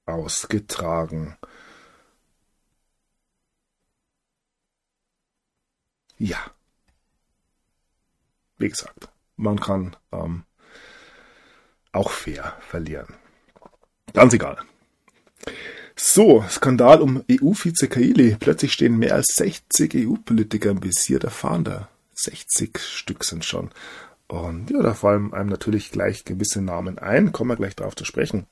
[0.05, 1.37] ausgetragen.
[6.17, 6.37] Ja.
[8.57, 10.43] Wie gesagt, man kann ähm,
[11.91, 13.13] auch fair verlieren.
[14.13, 14.57] Ganz egal.
[15.97, 18.35] So, Skandal um EU-Vize Kaili.
[18.39, 21.89] Plötzlich stehen mehr als 60 EU-Politiker im Visier der Fahnder.
[22.13, 23.71] 60 Stück sind schon.
[24.27, 27.31] Und ja, da fallen einem natürlich gleich gewisse Namen ein.
[27.31, 28.47] Kommen wir gleich darauf zu sprechen.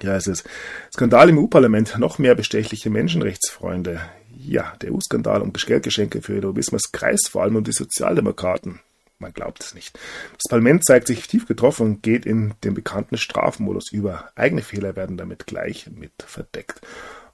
[0.00, 0.48] Ja, es ist
[0.92, 1.98] Skandal im EU-Parlament.
[1.98, 4.00] Noch mehr bestechliche Menschenrechtsfreunde.
[4.44, 8.80] Ja, der EU-Skandal um Geldgeschenke für Lobbyismus kreist vor allem um die Sozialdemokraten.
[9.18, 9.96] Man glaubt es nicht.
[10.32, 14.30] Das Parlament zeigt sich tief getroffen und geht in den bekannten Strafmodus über.
[14.34, 16.80] Eigene Fehler werden damit gleich mit verdeckt.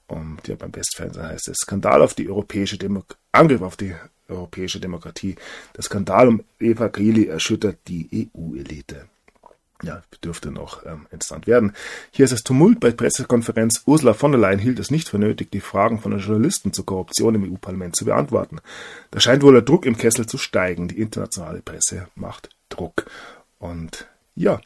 [0.07, 3.95] Und ja, beim Westfernsehen heißt es Skandal auf die europäische Demok Angriff auf die
[4.27, 5.35] europäische Demokratie.
[5.75, 9.07] Der Skandal um Eva Kaili erschüttert die EU-Elite
[9.83, 11.73] ja, dürfte noch ähm, interessant werden.
[12.11, 13.83] Hier ist es Tumult bei Pressekonferenz.
[13.85, 16.85] Ursula von der Leyen hielt es nicht für nötig, die Fragen von den Journalisten zur
[16.85, 18.59] Korruption im EU-Parlament zu beantworten.
[19.11, 20.87] Da scheint wohl der Druck im Kessel zu steigen.
[20.89, 23.05] Die internationale Presse macht Druck.
[23.57, 24.59] Und ja,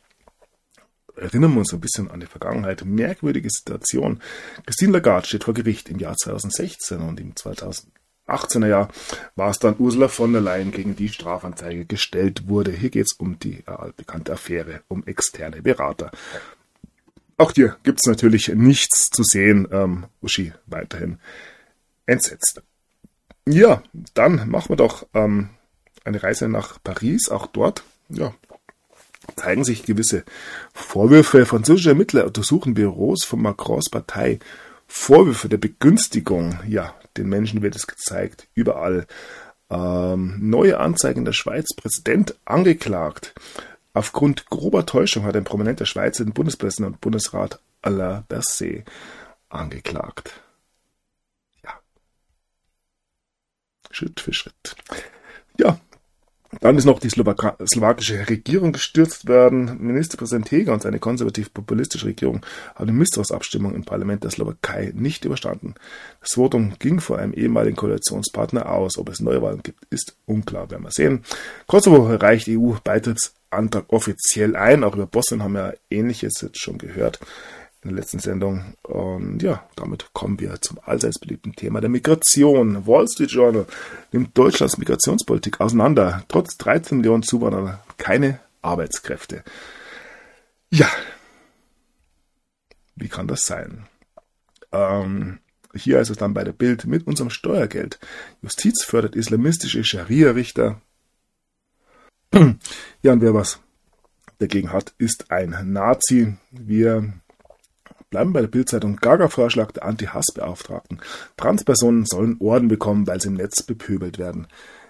[1.16, 2.84] erinnern wir uns ein bisschen an die Vergangenheit.
[2.84, 4.20] Merkwürdige Situation.
[4.66, 7.88] Christine Lagarde steht vor Gericht im Jahr 2016 und im 2000
[8.28, 8.89] 18er Jahr
[9.36, 12.71] war es dann Ursula von der Leyen, gegen die Strafanzeige gestellt wurde.
[12.71, 16.11] Hier geht es um die äh, bekannte Affäre um externe Berater.
[17.38, 19.67] Auch hier gibt es natürlich nichts zu sehen.
[19.71, 21.19] Ähm, Uschi weiterhin
[22.05, 22.61] entsetzt.
[23.45, 25.49] Ja, dann machen wir doch ähm,
[26.05, 27.30] eine Reise nach Paris.
[27.30, 28.34] Auch dort ja,
[29.36, 30.24] zeigen sich gewisse
[30.74, 31.45] Vorwürfe.
[31.45, 34.39] Französische Ermittler untersuchen Büros von Macrons Partei.
[34.88, 39.07] Vorwürfe der Begünstigung ja, den Menschen wird es gezeigt, überall.
[39.70, 43.34] Ähm, neue Anzeige in der Schweiz, Präsident angeklagt.
[43.93, 48.86] Aufgrund grober Täuschung hat ein prominenter Schweizer den Bundespräsidenten und Bundesrat Alain Berset
[49.49, 50.41] angeklagt.
[51.64, 51.80] Ja.
[53.91, 54.76] Schritt für Schritt.
[55.57, 55.80] Ja,
[56.62, 59.78] dann ist noch die Slowaka slowakische Regierung gestürzt worden.
[59.80, 62.45] Ministerpräsident Heger und seine konservativ-populistische Regierung
[62.76, 65.76] haben die Misstrauensabstimmung im Parlament der Slowakei nicht überstanden.
[66.22, 68.97] Das Votum ging vor einem ehemaligen Koalitionspartner aus.
[68.97, 71.24] Ob es Neuwahlen gibt, ist unklar, werden wir sehen.
[71.68, 74.84] Kosovo reicht EU-Beitrittsantrag offiziell ein.
[74.84, 77.20] Auch über Bosnien haben wir Ähnliches jetzt schon gehört
[77.84, 78.75] in der letzten Sendung.
[78.84, 82.88] Und ja, damit kommen wir zum allseits beliebten Thema der Migration.
[82.88, 83.65] Wall Street Journal
[84.11, 86.23] nimmt Deutschlands Migrationspolitik auseinander.
[86.27, 89.43] Trotz 13 Millionen Zuwanderer keine Arbeitskräfte.
[90.69, 90.89] Ja,
[92.95, 93.86] wie kann das sein?
[94.71, 95.39] Ähm,
[95.73, 97.99] hier ist es dann bei der Bild mit unserem Steuergeld.
[98.41, 100.81] Justiz fördert islamistische Scharia-Richter.
[103.03, 103.59] Ja, und wer was
[104.39, 106.38] dagegen hat, ist ein Nazi.
[106.51, 107.13] Wir
[108.14, 108.97] Bleiben bei der Bildzeitung.
[108.97, 111.01] Gaga-Vorschlag der Anti-Hass-Beauftragten.
[111.36, 114.45] Transpersonen sollen Orden bekommen, weil sie im Netz bepöbelt werden.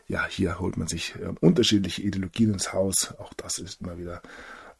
[0.09, 3.13] Ja, hier holt man sich äh, unterschiedliche Ideologien ins Haus.
[3.19, 4.21] Auch das ist immer wieder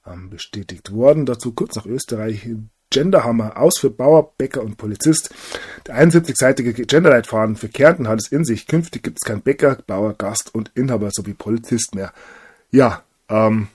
[0.06, 1.26] ähm, bestätigt worden.
[1.26, 2.50] Dazu kurz nach Österreich.
[2.90, 5.34] Genderhammer aus für Bauer, Bäcker und Polizist.
[5.88, 8.68] Der 71-seitige Genderleitfaden für Kärnten hat es in sich.
[8.68, 12.12] Künftig gibt es kein Bäcker, Bauer, Gast und Inhaber sowie Polizist mehr.
[12.72, 13.70] Ja, ähm,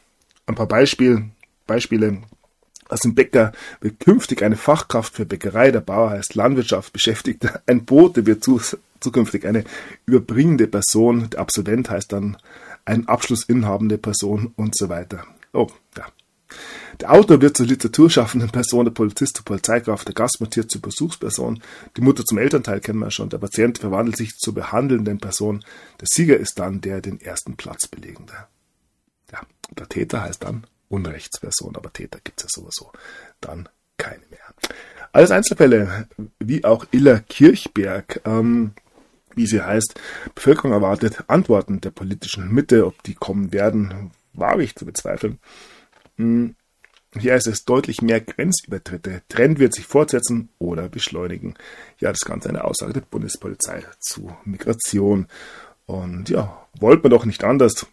[0.44, 1.30] ein paar Beispiele.
[1.66, 2.18] Beispiele.
[2.88, 7.84] Aus dem Bäcker wird künftig eine Fachkraft für Bäckerei, der Bauer heißt Landwirtschaft beschäftigt, ein
[7.84, 8.60] Bote wird zu,
[9.00, 9.64] zukünftig eine
[10.06, 12.38] überbringende Person, der Absolvent heißt dann
[12.84, 15.24] ein abschlussinhabende Person und so weiter.
[15.52, 16.06] Oh, ja.
[17.00, 21.62] Der Autor wird zur literaturschaffenden Person, der Polizist zur Polizeikraft, der Gastmontiert zur Besuchsperson,
[21.96, 25.62] die Mutter zum Elternteil kennen wir schon, der Patient verwandelt sich zur behandelnden Person,
[26.00, 28.32] der Sieger ist dann der den ersten Platz belegende.
[29.30, 29.42] Ja,
[29.76, 32.92] der Täter heißt dann Unrechtsperson, aber Täter gibt es ja sowieso
[33.40, 34.38] dann keine mehr.
[35.12, 36.08] Alles Einzelfälle,
[36.38, 38.20] wie auch Iller Kirchberg.
[38.24, 38.72] Ähm,
[39.38, 39.98] wie sie heißt.
[40.34, 42.86] Bevölkerung erwartet Antworten der politischen Mitte.
[42.86, 45.38] Ob die kommen werden, wage ich zu bezweifeln.
[46.16, 46.54] Hm.
[47.18, 49.22] Hier heißt es deutlich mehr Grenzübertritte.
[49.28, 51.54] Trend wird sich fortsetzen oder beschleunigen.
[51.98, 55.26] Ja, das Ganze eine Aussage der Bundespolizei zu Migration.
[55.86, 57.86] Und ja, wollte man doch nicht anders.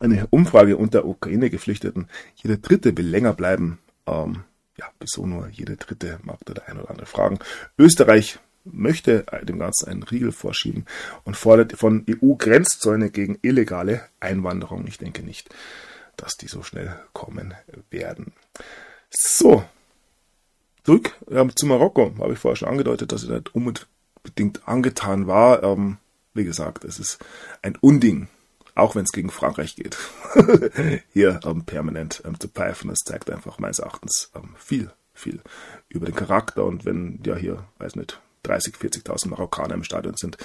[0.00, 2.08] Eine Umfrage unter Ukraine-Geflüchteten.
[2.36, 3.78] Jeder Dritte will länger bleiben.
[4.06, 4.44] Ähm,
[4.76, 7.38] ja, wieso nur jede Dritte, mag da der ein oder andere fragen.
[7.78, 10.84] Österreich möchte dem Ganzen einen Riegel vorschieben
[11.24, 14.86] und fordert von EU-Grenzzäune gegen illegale Einwanderung.
[14.86, 15.48] Ich denke nicht,
[16.16, 17.54] dass die so schnell kommen
[17.90, 18.32] werden.
[19.10, 19.64] So,
[20.84, 22.14] zurück ähm, zu Marokko.
[22.18, 25.62] Habe ich vorher schon angedeutet, dass ich nicht unbedingt angetan war.
[25.62, 25.96] Ähm,
[26.34, 27.18] wie gesagt, es ist
[27.62, 28.28] ein Unding,
[28.78, 29.96] auch wenn es gegen Frankreich geht,
[31.12, 32.90] hier ähm, permanent ähm, zu pfeifen.
[32.90, 35.40] Das zeigt einfach meines Erachtens ähm, viel, viel
[35.88, 36.64] über den Charakter.
[36.64, 40.38] Und wenn ja hier, weiß nicht, 30, 40.000 Marokkaner im Stadion sind,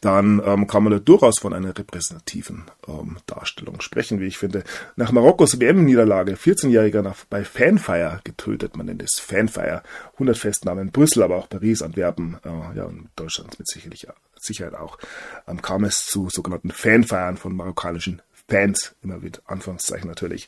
[0.00, 4.64] dann ähm, kann man da durchaus von einer repräsentativen ähm, Darstellung sprechen, wie ich finde.
[4.96, 9.82] Nach Marokkos WM-Niederlage, 14-Jähriger bei Fanfire getötet, man nennt es Fanfire,
[10.14, 14.06] 100 Festnahmen in Brüssel, aber auch Paris, Antwerpen, äh, ja, und Deutschland mit sicherlich,
[14.42, 14.98] Sicherheit auch,
[15.46, 20.46] ähm, kam es zu sogenannten Fanfeiern von marokkanischen Fans, immer mit Anführungszeichen natürlich.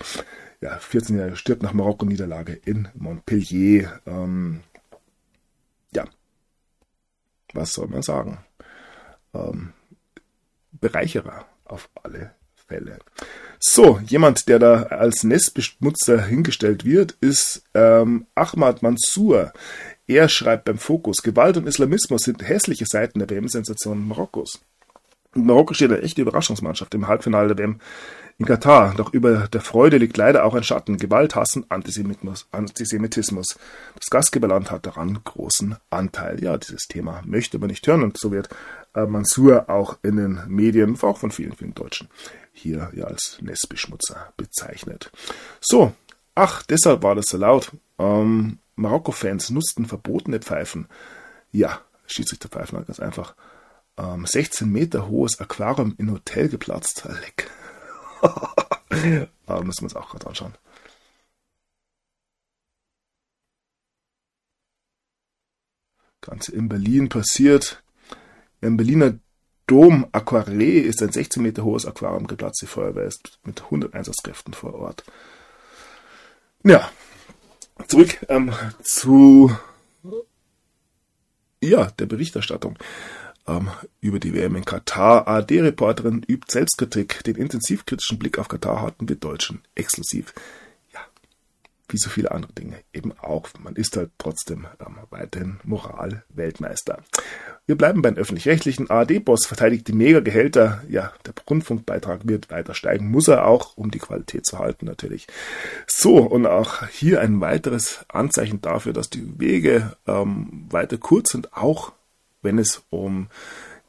[0.61, 4.01] Ja, 14 Jahre stirbt nach Marokko-Niederlage in Montpellier.
[4.07, 4.63] Ähm,
[5.95, 6.05] ja,
[7.53, 8.45] was soll man sagen?
[9.35, 9.73] Ähm,
[10.73, 12.33] Bereicherer auf alle
[12.67, 12.99] Fälle.
[13.61, 19.53] So, jemand, der da als Nestbeschmutzer hingestellt wird, ist ähm, Ahmad Mansour.
[20.13, 24.61] Er schreibt beim Fokus, Gewalt und Islamismus sind hässliche Seiten der WM-Sensation Marokkos.
[25.33, 27.81] Marokko steht eine echte Überraschungsmannschaft im Halbfinale der WM
[28.37, 28.93] in Katar.
[28.95, 30.99] Doch über der Freude liegt leider auch ein Schatten.
[30.99, 32.47] Gewalt, Hassen, Antisemitismus.
[32.53, 33.59] Antisemitismus.
[33.95, 36.45] Das Gastgeberland hat daran großen Anteil.
[36.45, 38.51] Ja, dieses Thema möchte man nicht hören und so wird
[38.95, 42.09] äh, Mansur auch in den Medien, auch von vielen, vielen Deutschen,
[42.53, 45.11] hier ja als Nestbeschmutzer bezeichnet.
[45.63, 45.95] So,
[46.35, 47.73] ach, deshalb war das so laut.
[47.99, 50.89] Ähm, Marokko-Fans nutzten verbotene Pfeifen.
[51.51, 53.35] Ja, Schiedsrichterpfeifen halt ganz einfach.
[53.97, 57.07] Ähm, 16 Meter hohes Aquarium in Hotel geplatzt.
[57.21, 57.51] Leck.
[59.47, 60.55] Aber müssen wir uns auch gerade anschauen.
[66.21, 67.83] Ganze in Berlin passiert.
[68.61, 69.19] Im Berliner
[69.67, 72.63] Dom Aquaré ist ein 16 Meter hohes Aquarium geplatzt.
[72.63, 75.05] Die Feuerwehr ist mit 100 Einsatzkräften vor Ort.
[76.65, 76.91] Ja,
[77.89, 78.53] zurück ähm,
[78.83, 79.51] zu
[81.63, 82.77] ja, der Berichterstattung
[83.47, 83.71] ähm,
[84.01, 85.27] über die WM in Katar.
[85.29, 87.23] ARD-Reporterin übt Selbstkritik.
[87.25, 90.35] Den intensivkritischen Blick auf Katar hatten wir Deutschen exklusiv.
[91.93, 93.49] Wie so viele andere Dinge eben auch.
[93.63, 97.03] Man ist halt trotzdem ähm, weiterhin Moral-Weltmeister.
[97.67, 98.89] Wir bleiben beim öffentlich-rechtlichen.
[98.89, 100.83] ARD-Boss verteidigt die Mega-Gehälter.
[100.89, 103.11] Ja, der Rundfunkbeitrag wird weiter steigen.
[103.11, 105.27] Muss er auch, um die Qualität zu halten natürlich.
[105.87, 111.53] So, und auch hier ein weiteres Anzeichen dafür, dass die Wege ähm, weiter kurz sind,
[111.55, 111.93] auch
[112.41, 113.29] wenn es um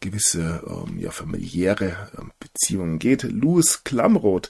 [0.03, 3.23] gewisse ähm, ja, familiäre ähm, Beziehungen geht.
[3.23, 4.49] Louis Klamroth,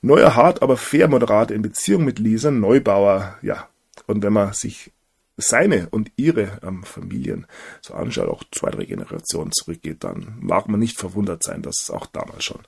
[0.00, 3.38] neuer hart, aber fair Moderat in Beziehung mit Lisa Neubauer.
[3.42, 3.68] Ja,
[4.06, 4.92] und wenn man sich
[5.36, 7.46] seine und ihre ähm, Familien
[7.82, 12.06] so anschaut, auch zwei, drei Generationen zurückgeht, dann mag man nicht verwundert sein, dass auch
[12.06, 12.62] damals schon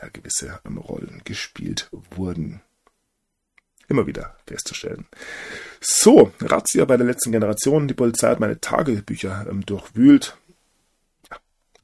[0.00, 2.62] ja, gewisse ähm, Rollen gespielt wurden.
[3.88, 5.06] Immer wieder festzustellen.
[5.80, 7.86] So, Razzia bei der letzten Generation.
[7.86, 10.38] Die Polizei hat meine Tagebücher ähm, durchwühlt.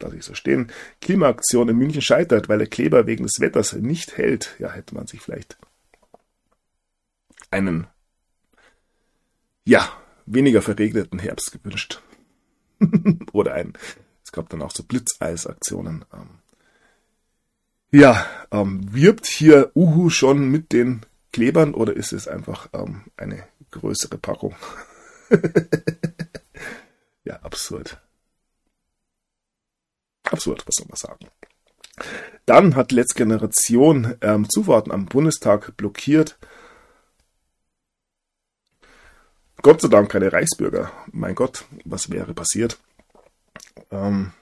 [0.00, 0.72] Lasse ich so stehen.
[1.00, 4.56] Klimaaktion in München scheitert, weil der Kleber wegen des Wetters nicht hält.
[4.58, 5.58] Ja, hätte man sich vielleicht
[7.50, 7.86] einen,
[9.64, 9.88] ja,
[10.26, 12.00] weniger verregneten Herbst gewünscht.
[13.32, 13.74] Oder einen.
[14.24, 16.04] Es gab dann auch so Blitzeisaktionen.
[16.12, 16.28] Ähm,
[17.92, 23.44] ja, ähm, wirbt hier Uhu schon mit den Klebern oder ist es einfach ähm, eine
[23.72, 24.54] größere Packung?
[27.24, 28.00] ja, absurd.
[30.30, 31.26] Absurd, was soll man sagen.
[32.46, 36.38] Dann hat letzte Generation ähm, Zufahrten am Bundestag blockiert.
[39.62, 40.90] Gott sei Dank keine Reichsbürger.
[41.12, 42.78] Mein Gott, was wäre passiert?
[43.90, 44.32] Ähm,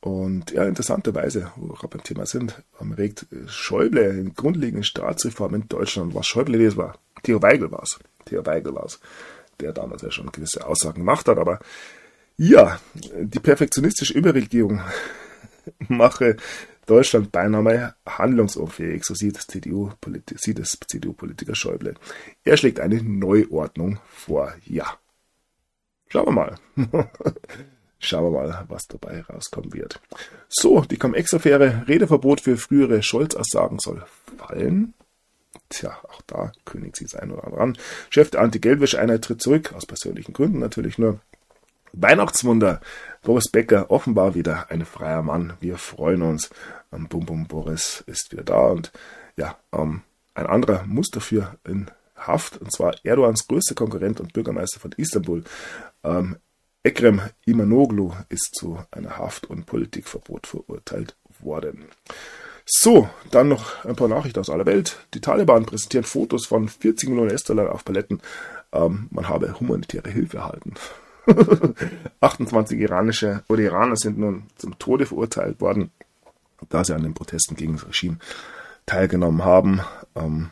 [0.00, 2.62] und ja, interessanterweise, wo wir beim Thema sind,
[2.96, 7.98] regt Schäuble in grundlegenden Staatsreform in Deutschland, was Schäuble das war, Theo Weigel war es,
[8.24, 9.00] Theo Weigel war es,
[9.58, 11.58] der damals ja schon gewisse Aussagen gemacht hat, aber
[12.36, 14.80] ja, die perfektionistische Überregierung
[15.88, 16.36] mache
[16.86, 19.90] Deutschland beinahe handlungsunfähig, so sieht, CDU
[20.30, 21.94] es CDU-Politiker Schäuble.
[22.44, 24.54] Er schlägt eine Neuordnung vor.
[24.64, 24.96] Ja.
[26.08, 26.54] Schauen wir mal.
[27.98, 30.00] Schauen wir mal, was dabei rauskommen wird.
[30.48, 31.86] So, die Cum-Ex-Affäre.
[31.88, 34.04] Redeverbot für frühere Scholz-Aussagen soll
[34.36, 34.94] fallen.
[35.68, 37.78] Tja, auch da kündigt sich ein oder andere an.
[38.10, 41.20] Chef der Anti-Geldwäsche-Einheit tritt zurück, aus persönlichen Gründen natürlich nur.
[41.96, 42.80] Weihnachtswunder.
[43.22, 45.54] Boris Becker, offenbar wieder ein freier Mann.
[45.60, 46.50] Wir freuen uns.
[46.92, 48.92] Ähm, Bum Bum Boris ist wieder da und
[49.36, 50.02] ja, ähm,
[50.34, 55.44] ein anderer muss dafür in Haft, und zwar Erdogans größter Konkurrent und Bürgermeister von Istanbul.
[56.04, 56.36] Ähm,
[56.82, 61.86] Ekrem Imanoglu ist zu einer Haft- und Politikverbot verurteilt worden.
[62.64, 64.96] So, dann noch ein paar Nachrichten aus aller Welt.
[65.14, 68.20] Die Taliban präsentieren Fotos von 40 Millionen US-Dollar auf Paletten.
[68.72, 70.74] Ähm, man habe humanitäre Hilfe erhalten.
[72.20, 75.90] 28 iranische oder Iraner sind nun zum Tode verurteilt worden,
[76.68, 78.18] da sie an den Protesten gegen das Regime
[78.86, 79.80] teilgenommen haben.
[80.14, 80.50] Ähm,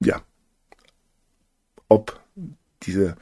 [0.00, 0.20] ja,
[1.88, 2.20] ob
[2.82, 3.16] diese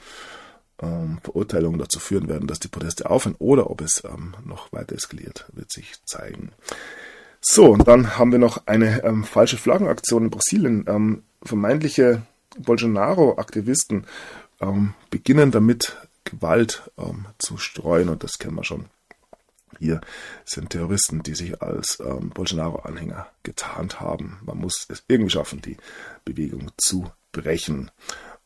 [0.82, 4.94] ähm, Verurteilungen dazu führen werden, dass die Proteste aufhören oder ob es ähm, noch weiter
[4.94, 6.51] eskaliert, wird sich zeigen.
[7.40, 10.85] So, und dann haben wir noch eine ähm, falsche Flaggenaktion in Brasilien.
[10.89, 12.23] Ähm, vermeintliche
[12.59, 14.06] Bolsonaro-Aktivisten
[14.65, 18.86] ähm, beginnen damit, Gewalt ähm, zu streuen und das kennen wir schon.
[19.78, 20.01] Hier
[20.45, 24.39] sind Terroristen, die sich als ähm, Bolsonaro-Anhänger getarnt haben.
[24.45, 25.77] Man muss es irgendwie schaffen, die
[26.24, 27.91] Bewegung zu brechen.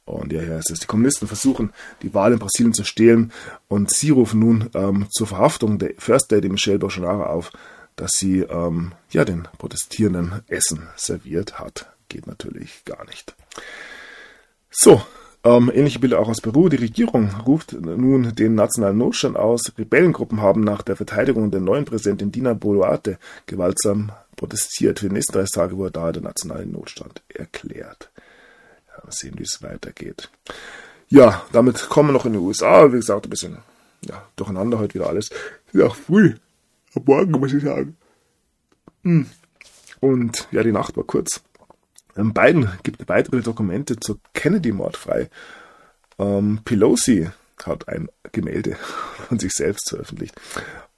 [0.05, 1.73] Und ja, hier heißt es, die Kommunisten versuchen,
[2.03, 3.31] die Wahl in Brasilien zu stehlen
[3.69, 7.53] und sie rufen nun ähm, zur Verhaftung der First Lady Michelle Bolsonaro auf,
[7.95, 11.93] dass sie ähm, ja den Protestierenden Essen serviert hat.
[12.09, 13.35] Geht natürlich gar nicht.
[14.71, 15.03] So,
[15.45, 16.69] ähm, ähnliche Bilder auch aus Peru.
[16.69, 19.73] Die Regierung ruft nun den nationalen Notstand aus.
[19.79, 25.01] Rebellengruppen haben nach der Verteidigung der neuen Präsidentin Dina Boluarte gewaltsam protestiert.
[25.01, 28.11] Für die nächsten 30 Tage wurde daher der nationale Notstand erklärt.
[29.05, 30.31] Mal sehen, wie es weitergeht.
[31.09, 32.93] Ja, damit kommen wir noch in die USA.
[32.93, 33.59] Wie gesagt, ein bisschen
[34.03, 35.31] ja, durcheinander heute wieder alles.
[35.73, 36.35] Ist auch früh.
[37.05, 37.97] Morgen, muss ich sagen.
[39.05, 39.27] Hm.
[40.01, 41.43] Und ja, die Nacht war kurz.
[42.19, 45.31] Biden gibt weitere Dokumente zur Kennedy-Mord frei.
[46.19, 47.29] Ähm, Pelosi
[47.65, 48.77] hat ein Gemälde
[49.29, 50.35] von sich selbst veröffentlicht.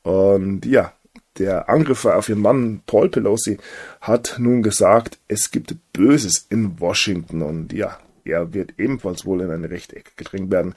[0.03, 0.93] Und ja,
[1.39, 3.59] der Angriffer auf ihren Mann Paul Pelosi
[4.01, 9.51] hat nun gesagt, es gibt Böses in Washington und ja, er wird ebenfalls wohl in
[9.51, 10.75] eine Rechtecke gedrängt werden.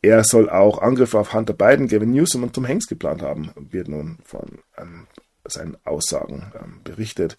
[0.00, 3.88] Er soll auch Angriffe auf Hunter Biden, Gavin Newsom und Tom Hanks geplant haben, wird
[3.88, 5.06] nun von ähm,
[5.50, 7.36] seinen Aussagen ähm, berichtet.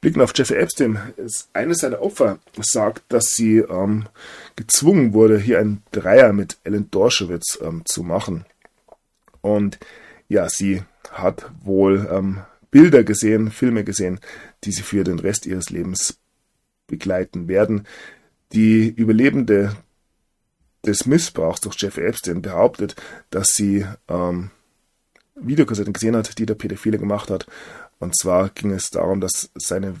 [0.00, 0.98] Blicken auf Jeffrey Epstein.
[1.52, 4.06] Eines seiner Opfer sagt, dass sie ähm,
[4.56, 8.44] gezwungen wurde, hier einen Dreier mit Ellen Dorschewitz ähm, zu machen.
[9.40, 9.78] Und
[10.28, 14.20] ja, sie hat wohl ähm, Bilder gesehen, Filme gesehen,
[14.64, 16.18] die sie für den Rest ihres Lebens
[16.86, 17.86] begleiten werden.
[18.52, 19.76] Die Überlebende
[20.84, 22.96] des Missbrauchs durch Jeffrey Epstein behauptet,
[23.30, 24.50] dass sie ähm,
[25.36, 27.46] Videokassetten gesehen hat, die der Pädophile gemacht hat.
[27.98, 29.94] Und zwar ging es darum, dass seine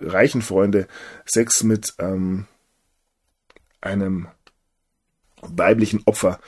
[0.00, 0.86] reichen Freunde
[1.26, 2.46] Sex mit ähm,
[3.80, 4.28] einem
[5.42, 6.40] weiblichen Opfer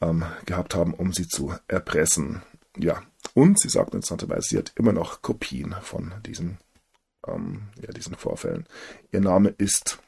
[0.00, 2.42] ähm, gehabt haben, um sie zu erpressen.
[2.76, 3.02] Ja,
[3.34, 6.58] und sie sagt interessanterweise, sie hat immer noch Kopien von diesen,
[7.26, 8.66] ähm, ja, diesen Vorfällen.
[9.12, 9.98] Ihr Name ist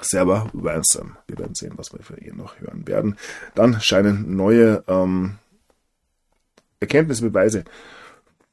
[0.00, 1.16] Server Ransom.
[1.26, 3.16] Wir werden sehen, was wir für ihn noch hören werden.
[3.54, 5.38] Dann scheinen neue ähm,
[6.80, 7.64] Erkenntnisbeweise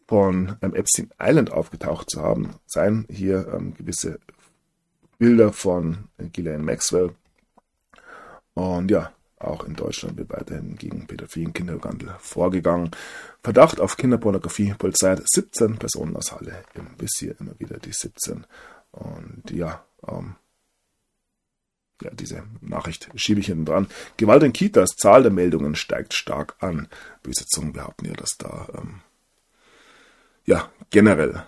[0.07, 2.55] von ähm, Epstein Island aufgetaucht zu haben.
[2.65, 4.19] Seien hier ähm, gewisse
[5.17, 7.11] Bilder von äh, Ghislaine Maxwell.
[8.53, 12.91] Und ja, auch in Deutschland wird weiterhin gegen pädophilen Kinderhandel vorgegangen.
[13.43, 16.63] Verdacht auf Kinderpornografie, Polizei hat 17 Personen aus Halle.
[16.97, 18.45] Bis hier immer wieder die 17.
[18.91, 20.35] Und ja, ähm,
[22.01, 23.87] ja, diese Nachricht schiebe ich hinten dran.
[24.17, 26.87] Gewalt in Kitas, Zahl der Meldungen steigt stark an.
[27.23, 29.01] Böse Zungen behaupten ja, dass da ähm,
[30.45, 31.43] ja generell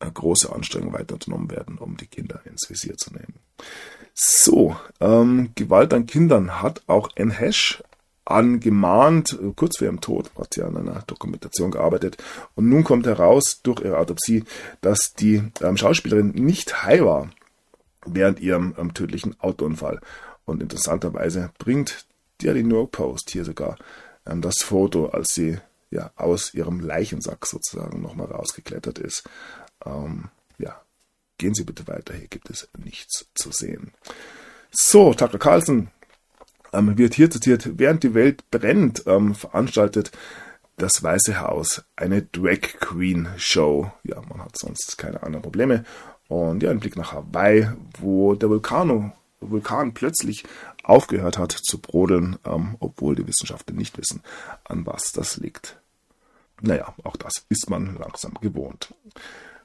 [0.00, 3.34] große Anstrengungen weiter unternommen werden, um die Kinder ins Visier zu nehmen.
[4.12, 7.82] So, ähm, Gewalt an Kindern hat auch N-Hash
[8.24, 12.16] angemahnt, kurz vor ihrem Tod, hat sie an einer Dokumentation gearbeitet.
[12.54, 14.44] Und nun kommt heraus durch ihre Autopsie,
[14.80, 17.30] dass die ähm, Schauspielerin nicht high war
[18.06, 20.00] während ihrem ähm, tödlichen Autounfall.
[20.44, 22.06] Und interessanterweise bringt
[22.40, 23.76] die New York Post hier sogar
[24.26, 25.58] ähm, das Foto, als sie
[25.90, 29.24] ja aus ihrem Leichensack sozusagen nochmal rausgeklettert ist.
[29.84, 30.28] Ähm,
[30.58, 30.80] ja,
[31.38, 33.92] gehen Sie bitte weiter, hier gibt es nichts zu sehen.
[34.70, 35.88] So, Tucker Carlson
[36.72, 40.10] ähm, wird hier zitiert, während die Welt brennt, ähm, veranstaltet
[40.76, 43.92] das Weiße Haus eine Drag Queen Show.
[44.02, 45.84] Ja, man hat sonst keine anderen Probleme.
[46.34, 47.68] Und ja, ein Blick nach Hawaii,
[48.00, 50.42] wo der Vulkano, Vulkan plötzlich
[50.82, 54.20] aufgehört hat zu brodeln, ähm, obwohl die Wissenschaftler nicht wissen,
[54.64, 55.78] an was das liegt.
[56.60, 58.92] Naja, auch das ist man langsam gewohnt.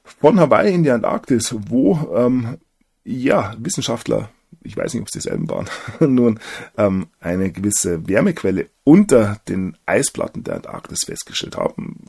[0.04, 2.58] Von Hawaii in die Antarktis, wo ähm,
[3.04, 4.28] ja Wissenschaftler
[4.62, 5.68] ich weiß nicht, ob es dieselben waren,
[6.00, 6.38] nun
[6.76, 12.04] ähm, eine gewisse Wärmequelle unter den Eisplatten der Antarktis festgestellt haben.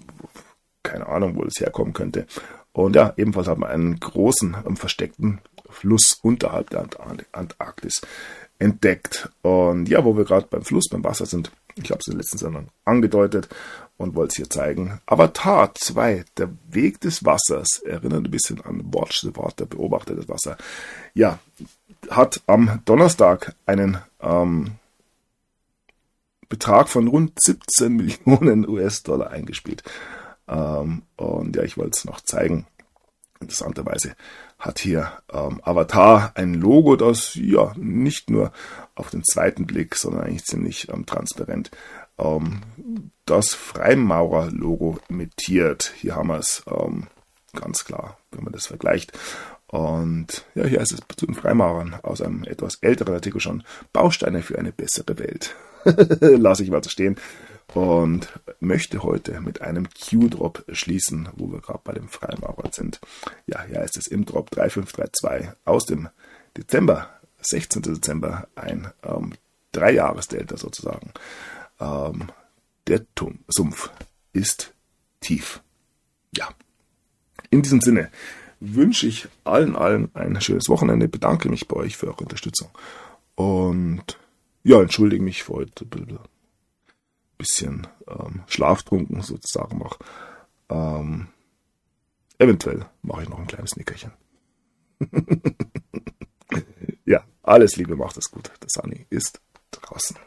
[0.84, 2.28] Keine Ahnung, wo das herkommen könnte.
[2.74, 6.88] Und ja, ebenfalls haben wir einen großen ähm, versteckten Fluss unterhalb der
[7.32, 8.02] Antarktis
[8.60, 9.30] entdeckt.
[9.42, 12.20] Und ja, wo wir gerade beim Fluss, beim Wasser sind, ich habe es in den
[12.20, 13.50] letzten Sendungen angedeutet
[13.98, 15.00] und wollte es hier zeigen.
[15.06, 20.28] Avatar 2, der Weg des Wassers, erinnert ein bisschen an Watch the Water, beobachte das
[20.30, 20.58] Wasser.
[21.14, 21.40] Ja,
[22.10, 24.72] hat am Donnerstag einen ähm,
[26.50, 27.96] Betrag von rund 17
[28.26, 29.84] Millionen US-Dollar eingespielt.
[30.52, 32.68] Ähm, und ja, ich wollte es noch zeigen.
[33.40, 34.16] Interessanterweise
[34.60, 38.52] hat hier ähm, Avatar ein Logo, das ja nicht nur
[38.94, 41.72] auf den zweiten Blick, sondern eigentlich ziemlich ähm, transparent
[42.20, 42.62] ähm,
[43.26, 45.94] das Freimaurer-Logo imitiert.
[45.98, 47.08] Hier haben wir es ähm,
[47.54, 49.18] ganz klar, wenn man das vergleicht.
[49.68, 53.64] Und ja, hier heißt es zu den Freimaurern aus einem etwas älteren Artikel schon
[53.94, 55.56] Bausteine für eine bessere Welt.
[56.20, 57.16] Lasse ich mal so stehen.
[57.74, 58.28] Und
[58.60, 63.00] möchte heute mit einem Q-Drop schließen, wo wir gerade bei dem Freimaurern sind.
[63.48, 66.10] Ja, hier heißt es im Drop 3532 aus dem
[66.58, 67.82] Dezember, 16.
[67.84, 69.34] Dezember, ein ähm,
[69.72, 71.12] Dreijahresdelta sozusagen.
[71.80, 72.30] Ähm,
[72.88, 73.90] der Tum Sumpf
[74.34, 74.74] ist
[75.22, 75.62] tief.
[76.36, 76.50] Ja.
[77.50, 78.10] In diesem Sinne,
[78.60, 82.70] wünsche ich allen, allen ein schönes Wochenende, bedanke mich bei euch für eure Unterstützung
[83.36, 84.20] und
[84.64, 85.86] ja, entschuldige mich für heute
[87.42, 89.98] bisschen ähm, schlaftrunken sozusagen noch.
[90.70, 91.28] Ähm,
[92.38, 94.12] eventuell mache ich noch ein kleines Nickerchen.
[97.06, 98.52] ja, alles Liebe, macht es gut.
[98.62, 99.42] Der Sunny ist
[99.72, 100.18] draußen.